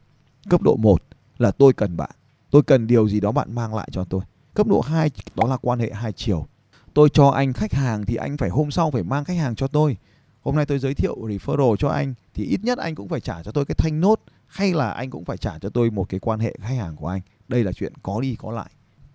Cấp 0.49 0.61
độ 0.61 0.75
1 0.75 1.03
là 1.37 1.51
tôi 1.51 1.73
cần 1.73 1.97
bạn, 1.97 2.11
tôi 2.51 2.63
cần 2.63 2.87
điều 2.87 3.09
gì 3.09 3.19
đó 3.19 3.31
bạn 3.31 3.55
mang 3.55 3.75
lại 3.75 3.89
cho 3.91 4.03
tôi. 4.03 4.21
Cấp 4.53 4.67
độ 4.67 4.81
2 4.81 5.11
đó 5.35 5.47
là 5.47 5.57
quan 5.57 5.79
hệ 5.79 5.91
hai 5.93 6.11
chiều. 6.11 6.45
Tôi 6.93 7.09
cho 7.13 7.29
anh 7.29 7.53
khách 7.53 7.73
hàng 7.73 8.05
thì 8.05 8.15
anh 8.15 8.37
phải 8.37 8.49
hôm 8.49 8.71
sau 8.71 8.91
phải 8.91 9.03
mang 9.03 9.23
khách 9.23 9.37
hàng 9.37 9.55
cho 9.55 9.67
tôi. 9.67 9.97
Hôm 10.41 10.55
nay 10.55 10.65
tôi 10.65 10.79
giới 10.79 10.93
thiệu 10.93 11.15
referral 11.21 11.75
cho 11.75 11.89
anh 11.89 12.13
thì 12.33 12.43
ít 12.43 12.59
nhất 12.63 12.77
anh 12.77 12.95
cũng 12.95 13.07
phải 13.07 13.19
trả 13.19 13.43
cho 13.43 13.51
tôi 13.51 13.65
cái 13.65 13.75
thanh 13.77 14.01
nốt, 14.01 14.19
hay 14.47 14.73
là 14.73 14.89
anh 14.89 15.09
cũng 15.09 15.25
phải 15.25 15.37
trả 15.37 15.59
cho 15.59 15.69
tôi 15.69 15.91
một 15.91 16.09
cái 16.09 16.19
quan 16.19 16.39
hệ 16.39 16.55
khách 16.61 16.75
hàng 16.75 16.95
của 16.95 17.07
anh. 17.07 17.21
Đây 17.47 17.63
là 17.63 17.71
chuyện 17.71 17.93
có 18.03 18.21
đi 18.21 18.35
có 18.35 18.51
lại. 18.51 18.69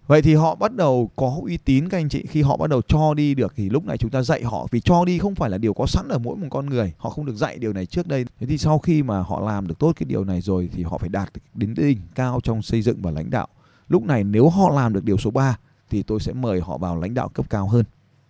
Vậy 0.07 0.23
thì 0.23 0.35
họ 0.35 0.55
bắt 0.55 0.75
đầu 0.75 1.11
có 1.17 1.39
uy 1.43 1.57
tín 1.57 1.89
các 1.89 1.99
anh 1.99 2.09
chị 2.09 2.27
khi 2.27 2.43
họ 2.43 2.57
bắt 2.57 2.71
đầu 2.71 2.83
cho 2.89 3.15
đi 3.15 3.35
được 3.35 3.53
thì 3.57 3.69
lúc 3.69 3.85
này 3.85 3.99
chúng 3.99 4.11
ta 4.11 4.23
dạy 4.23 4.43
họ 4.43 4.67
vì 4.71 4.81
cho 4.81 5.05
đi 5.05 5.19
không 5.19 5.35
phải 5.35 5.51
là 5.51 5.59
điều 5.59 5.75
có 5.75 5.87
sẵn 5.87 6.09
ở 6.09 6.19
mỗi 6.19 6.37
một 6.37 6.47
con 6.51 6.67
người. 6.67 6.93
Họ 6.99 7.11
không 7.11 7.27
được 7.27 7.37
dạy 7.37 7.59
điều 7.59 7.73
này 7.73 7.87
trước 7.87 8.07
đây. 8.07 8.25
Thế 8.41 8.47
thì 8.47 8.59
sau 8.59 8.79
khi 8.79 9.03
mà 9.03 9.21
họ 9.21 9.41
làm 9.41 9.67
được 9.67 9.79
tốt 9.79 9.93
cái 9.97 10.05
điều 10.05 10.25
này 10.25 10.41
rồi 10.41 10.71
thì 10.73 10.83
họ 10.83 10.99
phải 10.99 11.09
đạt 11.09 11.31
đến 11.55 11.75
đỉnh 11.75 11.99
cao 12.15 12.41
trong 12.43 12.63
xây 12.63 12.83
dựng 12.83 13.03
và 13.03 13.11
lãnh 13.11 13.31
đạo. 13.31 13.49
Lúc 13.89 14.03
này 14.03 14.25
nếu 14.25 14.49
họ 14.49 14.71
làm 14.71 14.93
được 14.93 15.05
điều 15.05 15.19
số 15.19 15.31
3 15.31 15.59
thì 15.91 16.03
tôi 16.03 16.21
sẽ 16.21 16.33
mời 16.33 16.61
họ 16.61 16.79
vào 16.79 16.97
lãnh 17.01 17.15
đạo 17.15 17.29
cấp 17.29 17.47
cao 17.51 17.69
hơn. 17.69 17.85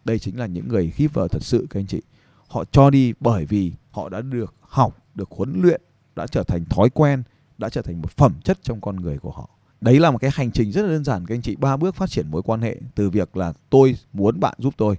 Đây 0.04 0.18
chính 0.18 0.38
là 0.38 0.46
những 0.46 0.68
người 0.68 0.92
vờ 1.12 1.28
thật 1.28 1.42
sự 1.42 1.66
các 1.70 1.80
anh 1.80 1.86
chị. 1.86 2.00
Họ 2.48 2.64
cho 2.72 2.90
đi 2.90 3.12
bởi 3.20 3.46
vì 3.46 3.72
họ 3.90 4.08
đã 4.08 4.20
được 4.20 4.54
học, 4.60 4.96
được 5.14 5.30
huấn 5.30 5.62
luyện, 5.62 5.80
đã 6.16 6.26
trở 6.26 6.42
thành 6.42 6.64
thói 6.64 6.90
quen, 6.90 7.22
đã 7.58 7.68
trở 7.68 7.82
thành 7.82 8.02
một 8.02 8.10
phẩm 8.10 8.34
chất 8.44 8.58
trong 8.62 8.80
con 8.80 8.96
người 8.96 9.18
của 9.18 9.30
họ 9.30 9.48
đấy 9.84 10.00
là 10.00 10.10
một 10.10 10.18
cái 10.18 10.30
hành 10.34 10.52
trình 10.52 10.72
rất 10.72 10.82
là 10.82 10.88
đơn 10.88 11.04
giản, 11.04 11.26
các 11.26 11.34
anh 11.34 11.42
chị. 11.42 11.56
Ba 11.56 11.76
bước 11.76 11.94
phát 11.94 12.10
triển 12.10 12.30
mối 12.30 12.42
quan 12.42 12.60
hệ 12.60 12.76
từ 12.94 13.10
việc 13.10 13.36
là 13.36 13.52
tôi 13.70 13.96
muốn 14.12 14.40
bạn 14.40 14.54
giúp 14.58 14.74
tôi, 14.76 14.96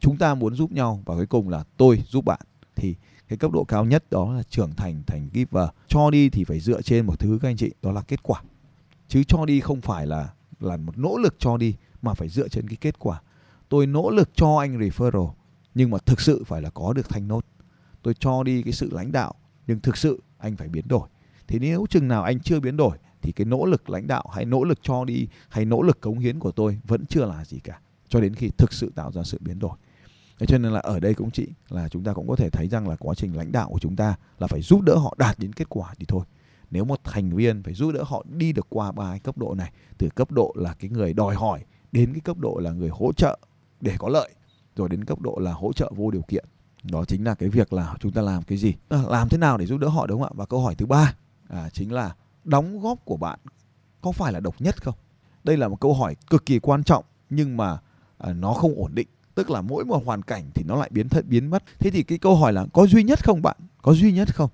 chúng 0.00 0.16
ta 0.16 0.34
muốn 0.34 0.54
giúp 0.54 0.72
nhau 0.72 1.02
và 1.04 1.14
cuối 1.14 1.26
cùng 1.26 1.48
là 1.48 1.64
tôi 1.76 2.02
giúp 2.08 2.24
bạn. 2.24 2.40
Thì 2.76 2.94
cái 3.28 3.38
cấp 3.38 3.50
độ 3.52 3.64
cao 3.64 3.84
nhất 3.84 4.04
đó 4.10 4.32
là 4.32 4.42
trưởng 4.42 4.74
thành 4.74 5.02
thành 5.06 5.28
giver. 5.32 5.68
Cho 5.88 6.10
đi 6.10 6.28
thì 6.28 6.44
phải 6.44 6.60
dựa 6.60 6.82
trên 6.82 7.06
một 7.06 7.18
thứ, 7.18 7.38
các 7.42 7.48
anh 7.48 7.56
chị, 7.56 7.70
đó 7.82 7.92
là 7.92 8.00
kết 8.00 8.22
quả. 8.22 8.42
Chứ 9.08 9.22
cho 9.28 9.44
đi 9.44 9.60
không 9.60 9.80
phải 9.80 10.06
là 10.06 10.28
là 10.60 10.76
một 10.76 10.98
nỗ 10.98 11.18
lực 11.18 11.34
cho 11.38 11.56
đi, 11.56 11.74
mà 12.02 12.14
phải 12.14 12.28
dựa 12.28 12.48
trên 12.48 12.68
cái 12.68 12.76
kết 12.80 12.98
quả. 12.98 13.20
Tôi 13.68 13.86
nỗ 13.86 14.10
lực 14.10 14.30
cho 14.34 14.56
anh 14.56 14.78
referral, 14.78 15.30
nhưng 15.74 15.90
mà 15.90 15.98
thực 16.06 16.20
sự 16.20 16.44
phải 16.46 16.62
là 16.62 16.70
có 16.70 16.92
được 16.92 17.08
thanh 17.08 17.28
nốt. 17.28 17.44
Tôi 18.02 18.14
cho 18.14 18.42
đi 18.42 18.62
cái 18.62 18.72
sự 18.72 18.90
lãnh 18.92 19.12
đạo, 19.12 19.34
nhưng 19.66 19.80
thực 19.80 19.96
sự 19.96 20.22
anh 20.38 20.56
phải 20.56 20.68
biến 20.68 20.88
đổi. 20.88 21.08
Thì 21.48 21.58
nếu 21.58 21.86
chừng 21.90 22.08
nào 22.08 22.22
anh 22.22 22.40
chưa 22.40 22.60
biến 22.60 22.76
đổi 22.76 22.98
thì 23.22 23.32
cái 23.32 23.44
nỗ 23.44 23.64
lực 23.64 23.90
lãnh 23.90 24.06
đạo 24.06 24.24
hay 24.34 24.44
nỗ 24.44 24.64
lực 24.64 24.78
cho 24.82 25.04
đi 25.04 25.28
hay 25.48 25.64
nỗ 25.64 25.82
lực 25.82 26.00
cống 26.00 26.18
hiến 26.18 26.38
của 26.38 26.50
tôi 26.50 26.78
vẫn 26.84 27.06
chưa 27.06 27.24
là 27.24 27.44
gì 27.44 27.58
cả 27.64 27.80
cho 28.08 28.20
đến 28.20 28.34
khi 28.34 28.50
thực 28.58 28.72
sự 28.72 28.92
tạo 28.94 29.12
ra 29.12 29.22
sự 29.22 29.38
biến 29.40 29.58
đổi 29.58 29.76
Thế 30.38 30.46
cho 30.46 30.58
nên 30.58 30.72
là 30.72 30.80
ở 30.80 31.00
đây 31.00 31.14
cũng 31.14 31.30
chị 31.30 31.48
là 31.68 31.88
chúng 31.88 32.04
ta 32.04 32.12
cũng 32.12 32.28
có 32.28 32.36
thể 32.36 32.50
thấy 32.50 32.68
rằng 32.68 32.88
là 32.88 32.96
quá 32.96 33.14
trình 33.14 33.36
lãnh 33.36 33.52
đạo 33.52 33.68
của 33.68 33.78
chúng 33.78 33.96
ta 33.96 34.14
là 34.38 34.46
phải 34.46 34.62
giúp 34.62 34.80
đỡ 34.80 34.96
họ 34.96 35.14
đạt 35.18 35.38
đến 35.38 35.52
kết 35.52 35.68
quả 35.68 35.94
thì 35.98 36.04
thôi. 36.08 36.24
Nếu 36.70 36.84
một 36.84 37.00
thành 37.04 37.36
viên 37.36 37.62
phải 37.62 37.74
giúp 37.74 37.92
đỡ 37.92 38.02
họ 38.02 38.24
đi 38.28 38.52
được 38.52 38.66
qua 38.68 38.92
ba 38.92 39.10
cái 39.10 39.18
cấp 39.18 39.38
độ 39.38 39.54
này, 39.54 39.72
từ 39.98 40.08
cấp 40.14 40.32
độ 40.32 40.54
là 40.56 40.74
cái 40.74 40.90
người 40.90 41.12
đòi 41.12 41.34
hỏi 41.34 41.64
đến 41.92 42.12
cái 42.12 42.20
cấp 42.20 42.38
độ 42.38 42.58
là 42.62 42.70
người 42.70 42.88
hỗ 42.88 43.12
trợ 43.12 43.38
để 43.80 43.94
có 43.98 44.08
lợi, 44.08 44.30
rồi 44.76 44.88
đến 44.88 45.04
cấp 45.04 45.20
độ 45.20 45.38
là 45.40 45.52
hỗ 45.52 45.72
trợ 45.72 45.92
vô 45.96 46.10
điều 46.10 46.22
kiện. 46.22 46.44
Đó 46.82 47.04
chính 47.04 47.24
là 47.24 47.34
cái 47.34 47.48
việc 47.48 47.72
là 47.72 47.94
chúng 48.00 48.12
ta 48.12 48.22
làm 48.22 48.42
cái 48.42 48.58
gì, 48.58 48.74
à, 48.88 49.02
làm 49.08 49.28
thế 49.28 49.38
nào 49.38 49.58
để 49.58 49.66
giúp 49.66 49.78
đỡ 49.78 49.88
họ 49.88 50.06
đúng 50.06 50.20
không 50.20 50.32
ạ? 50.32 50.36
Và 50.36 50.46
câu 50.46 50.60
hỏi 50.60 50.74
thứ 50.74 50.86
ba 50.86 51.14
à, 51.48 51.68
chính 51.72 51.92
là 51.92 52.14
đóng 52.48 52.80
góp 52.80 53.04
của 53.04 53.16
bạn 53.16 53.38
có 54.00 54.12
phải 54.12 54.32
là 54.32 54.40
độc 54.40 54.60
nhất 54.60 54.82
không? 54.82 54.94
Đây 55.44 55.56
là 55.56 55.68
một 55.68 55.80
câu 55.80 55.94
hỏi 55.94 56.16
cực 56.30 56.46
kỳ 56.46 56.58
quan 56.58 56.84
trọng 56.84 57.04
nhưng 57.30 57.56
mà 57.56 57.78
à, 58.18 58.32
nó 58.32 58.52
không 58.52 58.74
ổn 58.76 58.94
định. 58.94 59.08
Tức 59.34 59.50
là 59.50 59.60
mỗi 59.60 59.84
một 59.84 60.04
hoàn 60.04 60.22
cảnh 60.22 60.50
thì 60.54 60.62
nó 60.66 60.76
lại 60.76 60.90
biến 60.92 61.08
thật 61.08 61.24
biến 61.26 61.50
mất. 61.50 61.62
Thế 61.78 61.90
thì 61.90 62.02
cái 62.02 62.18
câu 62.18 62.36
hỏi 62.36 62.52
là 62.52 62.66
có 62.72 62.86
duy 62.86 63.02
nhất 63.02 63.24
không 63.24 63.42
bạn? 63.42 63.56
Có 63.82 63.94
duy 63.94 64.12
nhất 64.12 64.34
không? 64.34 64.50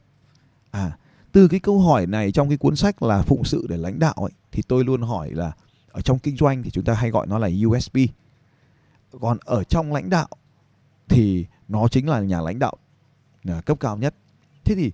À, 0.71 0.99
từ 1.33 1.49
cái 1.49 1.61
câu 1.61 1.81
hỏi 1.81 2.07
này 2.07 2.33
trong 2.33 2.49
cái 2.49 2.59
cuốn 2.59 2.77
sách 2.77 3.03
là 3.03 3.23
phụng 3.23 3.45
sự 3.45 3.67
để 3.69 3.77
lãnh 3.77 3.99
đạo 3.99 4.15
ấy 4.15 4.31
thì 4.53 4.63
tôi 4.69 4.85
luôn 4.85 5.03
hỏi 5.03 5.31
là 5.31 5.53
ở 5.91 6.01
trong 6.01 6.19
kinh 6.19 6.37
doanh 6.37 6.63
thì 6.63 6.71
chúng 6.71 6.85
ta 6.85 6.95
hay 6.95 7.11
gọi 7.11 7.27
nó 7.27 7.39
là 7.39 7.51
USB, 7.67 7.97
Còn 9.21 9.39
ở 9.45 9.65
trong 9.65 9.93
lãnh 9.93 10.11
đạo 10.11 10.29
thì 11.09 11.47
nó 11.69 11.89
chính 11.89 12.09
là 12.09 12.21
nhà 12.21 12.41
lãnh 12.41 12.59
đạo 12.59 12.75
à, 13.49 13.61
cấp 13.67 13.81
cao 13.81 13.97
nhất. 13.97 14.15
Thế 14.65 14.75
thì 14.75 14.93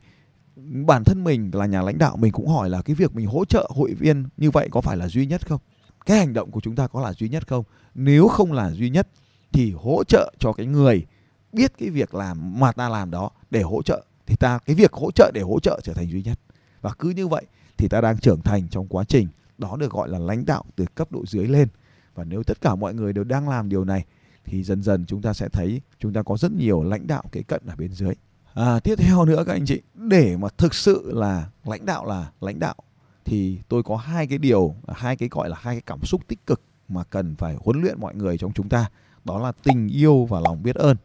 bản 0.86 1.04
thân 1.04 1.24
mình 1.24 1.50
là 1.54 1.66
nhà 1.66 1.82
lãnh 1.82 1.98
đạo, 1.98 2.16
mình 2.16 2.32
cũng 2.32 2.48
hỏi 2.48 2.70
là 2.70 2.82
cái 2.82 2.94
việc 2.94 3.14
mình 3.14 3.26
hỗ 3.26 3.44
trợ 3.44 3.70
hội 3.74 3.94
viên 3.94 4.28
như 4.36 4.50
vậy 4.50 4.68
có 4.70 4.80
phải 4.80 4.96
là 4.96 5.08
duy 5.08 5.26
nhất 5.26 5.48
không? 5.48 5.60
Cái 6.06 6.18
hành 6.18 6.32
động 6.32 6.50
của 6.50 6.60
chúng 6.60 6.76
ta 6.76 6.86
có 6.86 7.00
là 7.00 7.12
duy 7.12 7.28
nhất 7.28 7.48
không? 7.48 7.64
Nếu 7.94 8.28
không 8.28 8.52
là 8.52 8.70
duy 8.70 8.90
nhất 8.90 9.08
thì 9.52 9.72
hỗ 9.72 10.04
trợ 10.04 10.32
cho 10.38 10.52
cái 10.52 10.66
người 10.66 11.06
biết 11.52 11.72
cái 11.78 11.90
việc 11.90 12.14
làm 12.14 12.60
mà 12.60 12.72
ta 12.72 12.88
làm 12.88 13.10
đó 13.10 13.30
để 13.50 13.62
hỗ 13.62 13.82
trợ, 13.82 14.04
thì 14.26 14.36
ta, 14.36 14.58
cái 14.66 14.76
việc 14.76 14.92
hỗ 14.92 15.10
trợ 15.10 15.30
để 15.34 15.40
hỗ 15.40 15.60
trợ 15.60 15.80
trở 15.82 15.92
thành 15.92 16.10
duy 16.10 16.22
nhất. 16.22 16.38
Và 16.80 16.92
cứ 16.98 17.10
như 17.10 17.28
vậy 17.28 17.46
thì 17.78 17.88
ta 17.88 18.00
đang 18.00 18.18
trưởng 18.18 18.40
thành 18.40 18.68
trong 18.68 18.88
quá 18.88 19.04
trình 19.04 19.28
đó 19.58 19.76
được 19.76 19.92
gọi 19.92 20.08
là 20.08 20.18
lãnh 20.18 20.44
đạo 20.44 20.64
từ 20.76 20.84
cấp 20.94 21.12
độ 21.12 21.24
dưới 21.26 21.46
lên. 21.46 21.68
Và 22.14 22.24
nếu 22.24 22.42
tất 22.42 22.60
cả 22.60 22.74
mọi 22.74 22.94
người 22.94 23.12
đều 23.12 23.24
đang 23.24 23.48
làm 23.48 23.68
điều 23.68 23.84
này 23.84 24.04
thì 24.44 24.62
dần 24.62 24.82
dần 24.82 25.06
chúng 25.06 25.22
ta 25.22 25.32
sẽ 25.32 25.48
thấy 25.48 25.80
chúng 25.98 26.12
ta 26.12 26.22
có 26.22 26.36
rất 26.36 26.52
nhiều 26.52 26.82
lãnh 26.82 27.06
đạo 27.06 27.22
kế 27.32 27.42
cận 27.42 27.62
ở 27.66 27.76
bên 27.76 27.92
dưới 27.92 28.14
à, 28.54 28.80
tiếp 28.80 28.94
theo 28.98 29.24
nữa 29.24 29.44
các 29.46 29.52
anh 29.52 29.66
chị 29.66 29.82
để 29.94 30.36
mà 30.36 30.48
thực 30.58 30.74
sự 30.74 31.12
là 31.14 31.46
lãnh 31.64 31.86
đạo 31.86 32.06
là 32.06 32.30
lãnh 32.40 32.58
đạo 32.58 32.74
thì 33.24 33.58
tôi 33.68 33.82
có 33.82 33.96
hai 33.96 34.26
cái 34.26 34.38
điều 34.38 34.74
hai 34.88 35.16
cái 35.16 35.28
gọi 35.28 35.48
là 35.48 35.56
hai 35.60 35.74
cái 35.74 35.82
cảm 35.86 36.04
xúc 36.04 36.20
tích 36.28 36.46
cực 36.46 36.60
mà 36.88 37.04
cần 37.04 37.36
phải 37.36 37.56
huấn 37.60 37.80
luyện 37.80 38.00
mọi 38.00 38.14
người 38.14 38.38
trong 38.38 38.52
chúng 38.52 38.68
ta. 38.68 38.86
Đó 39.24 39.38
là 39.38 39.52
tình 39.62 39.88
yêu 39.88 40.24
và 40.24 40.40
lòng 40.40 40.62
biết 40.62 40.76
ơn. 40.76 40.96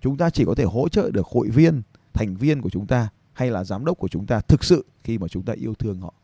Chúng 0.00 0.16
ta 0.16 0.30
chỉ 0.30 0.44
có 0.44 0.54
thể 0.54 0.64
hỗ 0.64 0.88
trợ 0.88 1.10
được 1.10 1.26
hội 1.26 1.48
viên 1.48 1.82
thành 2.12 2.36
viên 2.36 2.62
của 2.62 2.70
chúng 2.70 2.86
ta 2.86 3.08
hay 3.32 3.50
là 3.50 3.64
giám 3.64 3.84
đốc 3.84 3.98
của 3.98 4.08
chúng 4.08 4.26
ta 4.26 4.40
thực 4.40 4.64
sự 4.64 4.86
khi 5.04 5.18
mà 5.18 5.28
chúng 5.28 5.42
ta 5.42 5.52
yêu 5.52 5.74
thương 5.74 6.00
họ. 6.00 6.14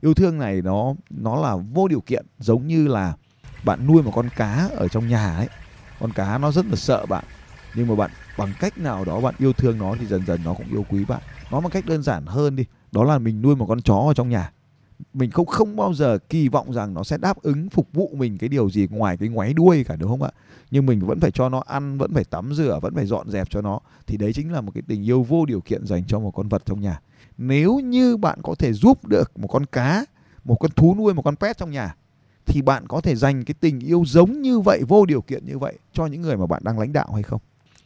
Yêu 0.00 0.14
thương 0.14 0.38
này 0.38 0.62
nó 0.62 0.94
nó 1.10 1.36
là 1.36 1.56
vô 1.56 1.88
điều 1.88 2.00
kiện 2.00 2.26
giống 2.38 2.66
như 2.66 2.86
là 2.88 3.16
bạn 3.64 3.86
nuôi 3.86 4.02
một 4.02 4.12
con 4.14 4.28
cá 4.36 4.68
ở 4.76 4.88
trong 4.88 5.08
nhà 5.08 5.36
ấy. 5.36 5.48
Con 6.00 6.12
cá 6.12 6.38
nó 6.38 6.52
rất 6.52 6.66
là 6.66 6.76
sợ 6.76 7.06
bạn 7.06 7.24
nhưng 7.74 7.88
mà 7.88 7.94
bạn, 7.94 8.10
bằng 8.38 8.52
cách 8.60 8.78
nào 8.78 9.04
đó 9.04 9.20
bạn 9.20 9.34
yêu 9.38 9.52
thương 9.52 9.78
nó 9.78 9.94
thì 10.00 10.06
dần 10.06 10.26
dần 10.26 10.40
nó 10.44 10.54
cũng 10.54 10.66
yêu 10.70 10.84
quý 10.90 11.04
bạn. 11.04 11.20
Nói 11.50 11.60
một 11.60 11.72
cách 11.72 11.86
đơn 11.86 12.02
giản 12.02 12.26
hơn 12.26 12.56
đi, 12.56 12.64
đó 12.92 13.04
là 13.04 13.18
mình 13.18 13.42
nuôi 13.42 13.56
một 13.56 13.66
con 13.66 13.80
chó 13.82 13.96
ở 13.96 14.14
trong 14.14 14.28
nhà. 14.28 14.52
Mình 15.14 15.30
không 15.30 15.46
không 15.46 15.76
bao 15.76 15.94
giờ 15.94 16.18
kỳ 16.28 16.48
vọng 16.48 16.72
rằng 16.72 16.94
nó 16.94 17.02
sẽ 17.02 17.18
đáp 17.18 17.42
ứng, 17.42 17.70
phục 17.70 17.88
vụ 17.92 18.10
mình 18.16 18.38
cái 18.38 18.48
điều 18.48 18.70
gì 18.70 18.88
ngoài 18.90 19.16
cái 19.16 19.28
ngoáy 19.28 19.52
đuôi 19.52 19.84
cả, 19.84 19.96
đúng 19.96 20.10
không 20.10 20.22
ạ? 20.22 20.30
Nhưng 20.70 20.86
mình 20.86 21.00
vẫn 21.00 21.20
phải 21.20 21.30
cho 21.30 21.48
nó 21.48 21.62
ăn, 21.66 21.98
vẫn 21.98 22.14
phải 22.14 22.24
tắm 22.24 22.54
rửa, 22.54 22.78
vẫn 22.82 22.94
phải 22.94 23.06
dọn 23.06 23.30
dẹp 23.30 23.50
cho 23.50 23.60
nó. 23.60 23.80
Thì 24.06 24.16
đấy 24.16 24.32
chính 24.32 24.52
là 24.52 24.60
một 24.60 24.72
cái 24.74 24.82
tình 24.88 25.02
yêu 25.06 25.22
vô 25.22 25.46
điều 25.46 25.60
kiện 25.60 25.86
dành 25.86 26.04
cho 26.06 26.18
một 26.18 26.30
con 26.30 26.48
vật 26.48 26.62
trong 26.66 26.80
nhà. 26.80 27.00
Nếu 27.38 27.78
như 27.78 28.16
bạn 28.16 28.38
có 28.42 28.54
thể 28.58 28.72
giúp 28.72 29.06
được 29.06 29.38
một 29.38 29.48
con 29.48 29.66
cá, 29.66 30.04
một 30.44 30.56
con 30.60 30.70
thú 30.70 30.94
nuôi, 30.98 31.14
một 31.14 31.22
con 31.22 31.36
pet 31.36 31.58
trong 31.58 31.70
nhà, 31.70 31.94
thì 32.46 32.62
bạn 32.62 32.86
có 32.88 33.00
thể 33.00 33.16
dành 33.16 33.44
cái 33.44 33.54
tình 33.60 33.80
yêu 33.80 34.04
giống 34.06 34.42
như 34.42 34.60
vậy, 34.60 34.82
vô 34.88 35.06
điều 35.06 35.20
kiện 35.20 35.44
như 35.46 35.58
vậy 35.58 35.78
cho 35.92 36.06
những 36.06 36.22
người 36.22 36.36
mà 36.36 36.46
bạn 36.46 36.62
đang 36.64 36.78
lãnh 36.78 36.92
đạo 36.92 37.12
hay 37.12 37.22
không? 37.22 37.40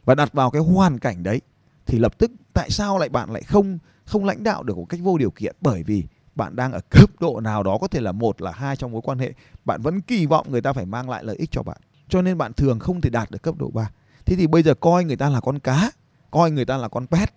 Và 0.05 0.15
đặt 0.15 0.33
vào 0.33 0.51
cái 0.51 0.61
hoàn 0.61 0.99
cảnh 0.99 1.23
đấy, 1.23 1.41
thì 1.85 1.99
lập 1.99 2.17
tức 2.17 2.31
tại 2.53 2.69
sao 2.69 2.97
lại 2.97 3.09
bạn 3.09 3.31
lại 3.31 3.43
không 3.43 3.77
không 4.05 4.25
lãnh 4.25 4.43
đạo 4.43 4.63
được 4.63 4.77
một 4.77 4.85
cách 4.89 4.99
vô 5.03 5.17
điều 5.17 5.31
kiện? 5.31 5.55
Bởi 5.61 5.83
vì 5.83 6.03
bạn 6.35 6.55
đang 6.55 6.71
ở 6.71 6.79
cấp 6.89 7.09
độ 7.19 7.39
nào 7.39 7.63
đó, 7.63 7.77
có 7.81 7.87
thể 7.87 7.99
là 7.99 8.11
một, 8.11 8.41
là 8.41 8.51
hai 8.51 8.75
trong 8.75 8.91
mối 8.91 9.01
quan 9.01 9.19
hệ, 9.19 9.33
bạn 9.65 9.81
vẫn 9.81 10.01
kỳ 10.01 10.25
vọng 10.25 10.47
người 10.49 10.61
ta 10.61 10.73
phải 10.73 10.85
mang 10.85 11.09
lại 11.09 11.23
lợi 11.23 11.35
ích 11.35 11.51
cho 11.51 11.63
bạn. 11.63 11.77
Cho 12.09 12.21
nên 12.21 12.37
bạn 12.37 12.53
thường 12.53 12.79
không 12.79 13.01
thể 13.01 13.09
đạt 13.09 13.31
được 13.31 13.41
cấp 13.41 13.55
độ 13.57 13.69
3 13.69 13.89
thế 14.25 14.35
thì 14.35 14.47
bây 14.47 14.63
giờ 14.63 14.73
coi 14.73 15.05
người 15.05 15.15
ta 15.15 15.29
là 15.29 15.39
con 15.39 15.59
cá, 15.59 15.91
coi 16.31 16.51
người 16.51 16.65
ta 16.65 16.77
là 16.77 16.87
con 16.87 17.07
pet. 17.07 17.33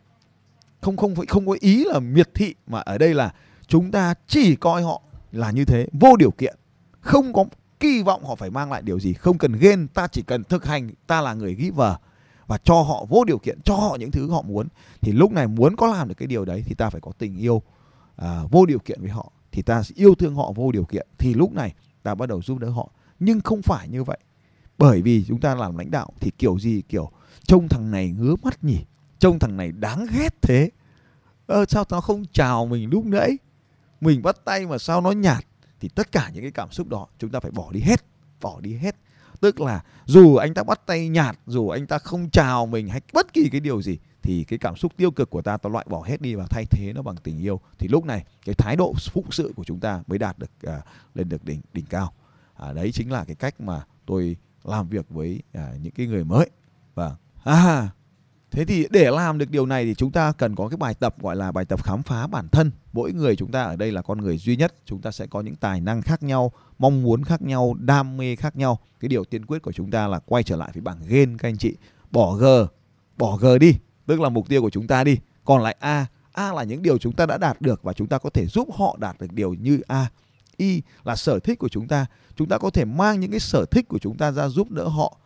Không 0.81 0.97
không 0.97 1.14
không 1.28 1.47
có 1.47 1.57
ý 1.61 1.85
là 1.85 2.00
miệt 2.00 2.28
thị, 2.35 2.54
mà 2.66 2.81
ở 2.81 2.99
đây 2.99 3.14
là 3.14 3.33
chúng 3.66 3.90
ta 3.90 4.14
chỉ 4.26 4.57
coi 4.57 4.83
họ 4.83 5.02
là 5.33 5.50
như 5.50 5.64
thế, 5.64 5.87
vô 5.92 6.16
điều 6.16 6.31
kiện. 6.31 6.57
Không 7.00 7.33
có 7.33 7.45
kỳ 7.81 8.02
vọng 8.02 8.25
họ 8.25 8.35
phải 8.35 8.50
mang 8.50 8.73
lại 8.73 8.83
điều 8.83 9.00
gì. 9.00 9.12
Không 9.12 9.38
cần 9.38 9.52
ghen, 9.61 9.88
ta 9.88 10.09
chỉ 10.09 10.23
cần 10.23 10.45
thực 10.45 10.64
hành, 10.64 10.90
ta 11.07 11.21
là 11.21 11.35
người 11.35 11.57
giver 11.59 11.92
và 12.52 12.59
cho 12.59 12.82
họ 12.82 13.06
vô 13.09 13.25
điều 13.25 13.38
kiện 13.38 13.61
cho 13.61 13.75
họ 13.75 13.97
những 14.00 14.11
thứ 14.11 14.30
họ 14.30 14.42
muốn 14.42 14.68
thì 15.00 15.12
lúc 15.12 15.32
này 15.32 15.49
muốn 15.49 15.76
có 15.76 15.87
làm 15.87 16.09
được 16.09 16.14
cái 16.14 16.26
điều 16.26 16.44
đấy 16.44 16.62
thì 16.66 16.75
ta 16.75 16.90
phải 16.90 17.00
có 17.00 17.12
tình 17.18 17.37
yêu 17.37 17.62
à, 18.16 18.42
vô 18.50 18.66
điều 18.66 18.78
kiện 18.78 19.00
với 19.00 19.11
họ 19.11 19.32
thì 19.52 19.62
ta 19.62 19.82
sẽ 19.82 19.94
yêu 19.97 20.14
thương 20.14 20.35
họ 20.35 20.52
vô 20.52 20.73
điều 20.73 20.85
kiện. 20.85 21.06
Thì 21.18 21.35
lúc 21.35 21.52
này 21.52 21.75
ta 22.02 22.14
bắt 22.14 22.28
đầu 22.28 22.42
giúp 22.42 22.59
đỡ 22.59 22.68
họ. 22.68 22.90
Nhưng 23.21 23.40
không 23.40 23.62
phải 23.62 23.88
như 23.88 24.04
vậy. 24.04 24.18
Bởi 24.78 25.02
vì 25.02 25.25
chúng 25.28 25.40
ta 25.40 25.54
làm 25.54 25.76
lãnh 25.76 25.90
đạo 25.90 26.12
thì 26.21 26.30
kiểu 26.38 26.59
gì? 26.59 26.82
Kiểu 26.88 27.11
trông 27.44 27.68
thằng 27.68 27.90
này 27.90 28.11
ngứa 28.11 28.35
mắt 28.42 28.64
nhỉ? 28.64 28.85
Trông 29.18 29.38
thằng 29.38 29.56
này 29.56 29.73
đáng 29.73 30.06
ghét 30.12 30.42
thế. 30.42 30.71
Ờ, 31.47 31.64
sao 31.68 31.85
nó 31.90 32.00
không 32.00 32.25
chào 32.32 32.66
mình 32.66 32.90
lúc 32.90 33.04
nãy? 33.04 33.38
Mình 34.00 34.23
bắt 34.23 34.37
tay 34.44 34.66
mà 34.66 34.78
sao 34.78 35.00
nó 35.00 35.11
nhạt? 35.11 35.44
Thì 35.80 35.88
tất 35.88 36.12
cả 36.12 36.30
những 36.35 36.42
cái 36.42 36.52
cảm 36.52 36.71
xúc 36.71 36.88
đó 36.88 37.06
chúng 37.18 37.30
ta 37.30 37.40
phải 37.40 37.50
bỏ 37.50 37.73
đi 37.73 37.80
hết 37.80 38.04
bỏ 38.40 38.61
đi 38.61 38.75
hết 38.75 38.97
tức 39.42 39.61
là 39.61 39.80
dù 40.06 40.37
anh 40.37 40.54
ta 40.54 40.62
bắt 40.62 40.80
tay 40.87 41.08
nhạt 41.08 41.38
dù 41.46 41.68
anh 41.68 41.87
ta 41.87 41.99
không 41.99 42.30
chào 42.30 42.66
mình 42.66 42.88
hay 42.88 43.00
bất 43.12 43.32
kỳ 43.32 43.49
cái 43.52 43.61
điều 43.61 43.82
gì 43.82 43.99
thì 44.22 44.44
cái 44.44 44.58
cảm 44.58 44.76
xúc 44.76 44.92
tiêu 44.96 45.11
cực 45.11 45.30
của 45.30 45.42
ta 45.42 45.56
ta 45.56 45.70
loại 45.70 45.87
bỏ 45.88 46.02
hết 46.02 46.20
đi 46.20 46.34
và 46.34 46.46
thay 46.50 46.64
thế 46.70 46.92
nó 46.92 47.02
bằng 47.02 47.16
tình 47.16 47.38
yêu. 47.38 47.61
Thì 47.78 47.88
lúc 47.88 48.04
này 48.04 48.25
cái 48.44 48.54
thái 48.54 48.76
độ 48.76 48.94
phụng 49.12 49.30
sự 49.30 49.52
của 49.56 49.64
chúng 49.64 49.80
ta 49.80 50.02
mới 50.06 50.18
đạt 50.18 50.38
được 50.38 50.50
à, 50.62 50.82
lên 51.14 51.28
được 51.28 51.44
đỉnh 51.44 51.61
đỉnh 51.72 51.84
cao. 51.87 52.12
À, 52.54 52.72
đấy 52.72 52.90
chính 52.92 53.12
là 53.12 53.25
cái 53.25 53.37
cách 53.37 53.61
mà 53.61 53.84
tôi 54.06 54.37
làm 54.64 54.88
việc 54.88 55.06
với 55.08 55.42
à, 55.52 55.72
những 55.82 55.92
cái 55.92 56.06
người 56.06 56.25
mới. 56.25 56.50
Và 56.94 57.16
à 57.44 57.88
Thế 58.52 58.64
thì 58.64 58.87
để 58.90 59.11
làm 59.11 59.38
được 59.38 59.50
điều 59.50 59.66
này 59.66 59.85
thì 59.85 59.94
chúng 59.94 60.11
ta 60.11 60.32
cần 60.32 60.54
có 60.56 60.68
cái 60.68 60.76
bài 60.76 60.94
tập 60.94 61.14
gọi 61.23 61.37
là 61.37 61.52
bài 61.52 61.64
tập 61.64 61.85
khám 61.85 62.02
phá 62.02 62.26
bản 62.26 62.49
thân. 62.49 62.71
Mỗi 62.92 63.12
người 63.12 63.37
chúng 63.37 63.52
ta 63.52 63.62
ở 63.62 63.76
đây 63.76 63.92
là 63.92 64.02
con 64.02 64.18
người 64.18 64.38
duy 64.38 64.56
nhất, 64.56 64.75
chúng 64.87 65.00
ta 65.00 65.11
sẽ 65.11 65.26
có 65.26 65.40
những 65.40 65.54
tài 65.54 65.80
năng 65.80 66.02
khác 66.02 66.23
nhau, 66.23 66.52
mong 66.78 67.02
muốn 67.02 67.25
khác 67.25 67.42
nhau, 67.42 67.75
đam 67.75 68.16
mê 68.16 68.37
khác 68.37 68.56
nhau. 68.56 68.78
Cái 69.00 69.09
điều 69.09 69.25
tiên 69.25 69.47
quyết 69.47 69.62
của 69.62 69.73
chúng 69.73 69.90
ta 69.90 70.09
là 70.09 70.18
quay 70.18 70.42
trở 70.42 70.56
lại 70.56 70.71
với 70.75 70.80
bảng 70.80 70.99
gen 71.09 71.38
các 71.38 71.49
anh 71.49 71.59
chị. 71.59 71.75
Bỏ 72.11 72.35
G, 72.35 72.44
bỏ 73.16 73.37
G 73.37 73.47
đi, 73.61 73.75
tức 74.06 74.21
là 74.21 74.28
mục 74.28 74.49
tiêu 74.49 74.62
của 74.62 74.71
chúng 74.71 74.87
ta 74.87 75.04
đi. 75.04 75.18
Còn 75.44 75.62
lại 75.62 75.76
A, 75.80 76.06
A 76.32 76.52
là 76.52 76.62
những 76.62 76.82
điều 76.82 76.99
chúng 76.99 77.12
ta 77.12 77.26
đã 77.26 77.38
đạt 77.38 77.61
được 77.61 77.82
và 77.82 77.92
chúng 77.92 78.06
ta 78.06 78.18
có 78.18 78.30
thể 78.30 78.47
giúp 78.47 78.68
họ 78.75 78.97
đạt 79.00 79.21
được 79.21 79.32
điều 79.32 79.54
như 79.54 79.80
A. 79.87 80.06
Y 80.56 80.82
là 81.04 81.16
sở 81.16 81.38
thích 81.38 81.59
của 81.59 81.68
chúng 81.68 81.88
ta. 81.88 82.06
Chúng 82.37 82.49
ta 82.49 82.59
có 82.59 82.71
thể 82.71 82.85
mang 82.85 83.21
những 83.21 83.30
cái 83.30 83.40
sở 83.40 83.64
thích 83.71 83.88
của 83.88 83.99
chúng 83.99 84.16
ta 84.16 84.30
ra 84.30 84.49
giúp 84.49 84.71
đỡ 84.71 84.88
họ 84.88 85.18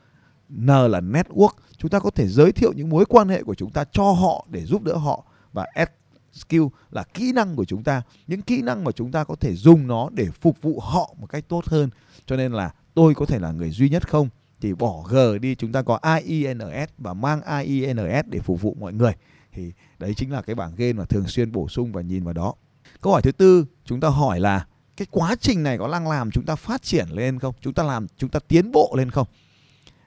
N 0.49 0.67
là 0.67 1.01
network, 1.01 1.53
chúng 1.79 1.91
ta 1.91 1.99
có 1.99 2.11
thể 2.11 2.29
giới 2.29 2.53
thiệu 2.53 2.73
những 2.73 2.89
mối 2.89 3.05
quan 3.07 3.29
hệ 3.29 3.43
của 3.43 3.55
chúng 3.55 3.71
ta 3.71 3.85
cho 3.93 4.13
họ 4.13 4.47
để 4.51 4.65
giúp 4.65 4.83
đỡ 4.83 4.97
họ 4.97 5.25
và 5.53 5.67
S 5.77 5.89
skill 6.33 6.63
là 6.91 7.03
kỹ 7.15 7.33
năng 7.33 7.57
của 7.57 7.65
chúng 7.65 7.83
ta, 7.83 8.03
những 8.27 8.43
kỹ 8.43 8.63
năng 8.63 8.85
mà 8.85 8.93
chúng 8.93 9.13
ta 9.13 9.25
có 9.25 9.37
thể 9.41 9.55
dùng 9.55 9.87
nó 9.87 10.09
để 10.13 10.29
phục 10.41 10.63
vụ 10.63 10.81
họ 10.81 11.15
một 11.19 11.27
cách 11.27 11.45
tốt 11.49 11.65
hơn. 11.67 11.91
Cho 12.27 12.37
nên 12.37 12.53
là 12.53 12.71
tôi 12.95 13.15
có 13.15 13.27
thể 13.27 13.39
là 13.39 13.53
người 13.53 13.71
duy 13.71 13.89
nhất 13.89 14.09
không 14.09 14.29
thì 14.61 14.75
bỏ 14.75 15.03
G 15.11 15.17
đi 15.41 15.55
chúng 15.55 15.73
ta 15.73 15.83
có 15.83 15.99
IENS 16.25 16.91
và 16.99 17.15
mang 17.15 17.41
IENS 17.65 18.27
để 18.27 18.41
phục 18.41 18.63
vụ 18.63 18.77
mọi 18.81 18.93
người. 18.93 19.13
Thì 19.53 19.73
đấy 19.99 20.15
chính 20.17 20.33
là 20.33 20.43
cái 20.43 20.55
bảng 20.55 20.75
game 20.77 20.93
mà 20.93 21.05
thường 21.05 21.27
xuyên 21.29 21.53
bổ 21.53 21.69
sung 21.69 21.93
và 21.93 22.03
nhìn 22.03 22.25
vào 22.25 22.35
đó. 22.35 22.55
Câu 23.01 23.13
hỏi 23.13 23.23
thứ 23.23 23.33
tư 23.33 23.67
chúng 23.85 24.01
ta 24.01 24.09
hỏi 24.09 24.41
là 24.41 24.67
cái 24.97 25.07
quá 25.11 25.37
trình 25.41 25.63
này 25.63 25.79
có 25.79 25.89
đang 25.93 26.09
làm 26.09 26.31
chúng 26.31 26.45
ta 26.45 26.55
phát 26.55 26.83
triển 26.83 27.09
lên 27.11 27.39
không? 27.39 27.55
Chúng 27.61 27.75
ta 27.75 27.83
làm 27.83 28.07
chúng 28.17 28.31
ta 28.31 28.39
tiến 28.49 28.73
bộ 28.73 28.95
lên 28.97 29.11
không? 29.11 29.27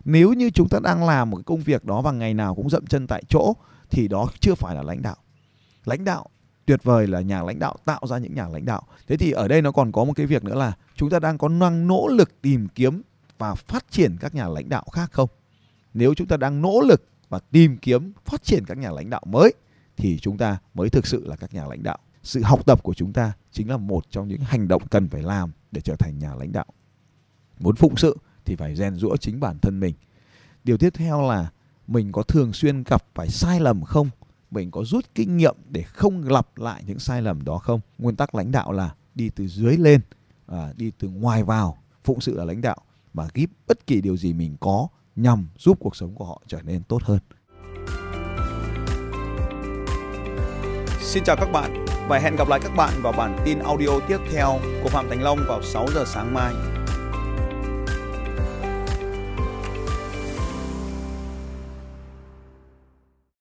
Nếu 0.06 0.34
như 0.34 0.50
chúng 0.50 0.70
ta 0.70 0.80
đang 0.84 1.04
làm 1.04 1.30
một 1.30 1.38
cái 1.38 1.44
công 1.44 1.62
việc 1.62 1.86
đó 1.86 2.02
và 2.02 2.12
ngày 2.12 2.34
nào 2.34 2.56
cũng 2.56 2.70
dậm 2.70 2.88
chân 2.88 3.08
tại 3.08 3.24
chỗ, 3.30 3.54
thì 3.90 4.08
đó 4.08 4.28
chưa 4.40 4.56
phải 4.56 4.76
là 4.76 4.84
lãnh 4.84 5.02
đạo. 5.02 5.16
Lãnh 5.86 6.04
đạo 6.04 6.26
tuyệt 6.66 6.84
vời 6.84 7.08
là 7.08 7.22
nhà 7.22 7.44
lãnh 7.44 7.60
đạo, 7.60 7.76
tạo 7.86 8.02
ra 8.08 8.18
những 8.18 8.34
nhà 8.34 8.48
lãnh 8.48 8.66
đạo. 8.66 8.84
Thế 9.08 9.18
thì 9.18 9.32
ở 9.32 9.48
đây 9.48 9.62
nó 9.62 9.72
còn 9.72 9.92
có 9.92 10.04
một 10.04 10.14
cái 10.16 10.26
việc 10.26 10.44
nữa 10.44 10.56
là 10.56 10.74
chúng 10.96 11.10
ta 11.10 11.20
đang 11.20 11.38
có 11.38 11.48
năng 11.48 11.88
nỗ 11.88 12.08
lực 12.08 12.42
tìm 12.42 12.68
kiếm 12.76 13.02
và 13.38 13.56
phát 13.56 13.86
triển 13.92 14.18
các 14.20 14.36
nhà 14.36 14.48
lãnh 14.48 14.70
đạo 14.70 14.86
khác 14.92 15.12
không? 15.12 15.30
Nếu 15.94 16.14
chúng 16.14 16.28
ta 16.28 16.38
đang 16.38 16.62
nỗ 16.62 16.82
lực 16.82 17.10
và 17.30 17.40
tìm 17.52 17.78
kiếm, 17.78 18.14
phát 18.26 18.44
triển 18.44 18.66
các 18.66 18.78
nhà 18.78 18.92
lãnh 18.92 19.10
đạo 19.10 19.22
mới, 19.26 19.54
thì 19.98 20.20
chúng 20.20 20.38
ta 20.38 20.58
mới 20.74 20.90
thực 20.90 21.08
sự 21.08 21.28
là 21.28 21.36
các 21.36 21.54
nhà 21.54 21.66
lãnh 21.66 21.84
đạo. 21.84 21.98
Sự 22.24 22.42
học 22.44 22.66
tập 22.66 22.84
của 22.84 22.94
chúng 22.94 23.14
ta 23.14 23.32
chính 23.52 23.70
là 23.70 23.78
một 23.78 24.06
trong 24.10 24.28
những 24.28 24.42
hành 24.42 24.68
động 24.68 24.88
cần 24.88 25.10
phải 25.10 25.24
làm 25.24 25.52
để 25.72 25.82
trở 25.82 25.96
thành 25.96 26.20
nhà 26.20 26.36
lãnh 26.36 26.52
đạo. 26.52 26.66
Muốn 27.60 27.76
phụng 27.76 27.96
sự 27.98 28.18
thì 28.50 28.56
phải 28.56 28.76
rèn 28.76 28.96
rũa 28.96 29.18
chính 29.18 29.40
bản 29.40 29.60
thân 29.60 29.80
mình. 29.80 29.96
Điều 30.64 30.78
tiếp 30.78 30.90
theo 30.94 31.22
là 31.22 31.52
mình 31.88 32.12
có 32.12 32.24
thường 32.24 32.54
xuyên 32.54 32.84
gặp 32.84 33.04
phải 33.16 33.30
sai 33.30 33.60
lầm 33.60 33.84
không? 33.84 34.10
Mình 34.52 34.72
có 34.72 34.84
rút 34.84 35.06
kinh 35.16 35.38
nghiệm 35.38 35.56
để 35.70 35.82
không 35.82 36.24
lặp 36.24 36.58
lại 36.58 36.84
những 36.86 37.00
sai 37.00 37.22
lầm 37.22 37.44
đó 37.44 37.58
không? 37.58 37.80
Nguyên 37.98 38.16
tắc 38.16 38.36
lãnh 38.36 38.52
đạo 38.52 38.72
là 38.72 38.96
đi 39.16 39.30
từ 39.30 39.48
dưới 39.48 39.78
lên 39.78 40.02
à, 40.48 40.74
đi 40.78 40.92
từ 41.00 41.10
ngoài 41.10 41.44
vào. 41.44 41.78
Phụng 42.04 42.22
sự 42.22 42.38
là 42.38 42.46
lãnh 42.46 42.62
đạo 42.62 42.78
và 43.14 43.28
give 43.34 43.54
bất 43.68 43.88
kỳ 43.88 44.02
điều 44.02 44.18
gì 44.18 44.34
mình 44.34 44.56
có 44.60 44.88
nhằm 45.16 45.48
giúp 45.58 45.78
cuộc 45.80 45.96
sống 45.96 46.16
của 46.16 46.26
họ 46.26 46.42
trở 46.48 46.62
nên 46.62 46.84
tốt 46.84 47.04
hơn. 47.04 47.20
Xin 51.02 51.24
chào 51.24 51.36
các 51.36 51.52
bạn 51.52 51.86
và 52.08 52.20
hẹn 52.20 52.36
gặp 52.36 52.48
lại 52.48 52.60
các 52.64 52.72
bạn 52.76 52.94
vào 53.02 53.14
bản 53.18 53.38
tin 53.46 53.60
audio 53.60 54.00
tiếp 54.08 54.18
theo 54.32 54.60
của 54.84 54.90
Phạm 54.90 55.10
Thành 55.10 55.22
Long 55.22 55.40
vào 55.48 55.62
6 55.64 55.88
giờ 55.94 56.04
sáng 56.08 56.34
mai. 56.34 56.54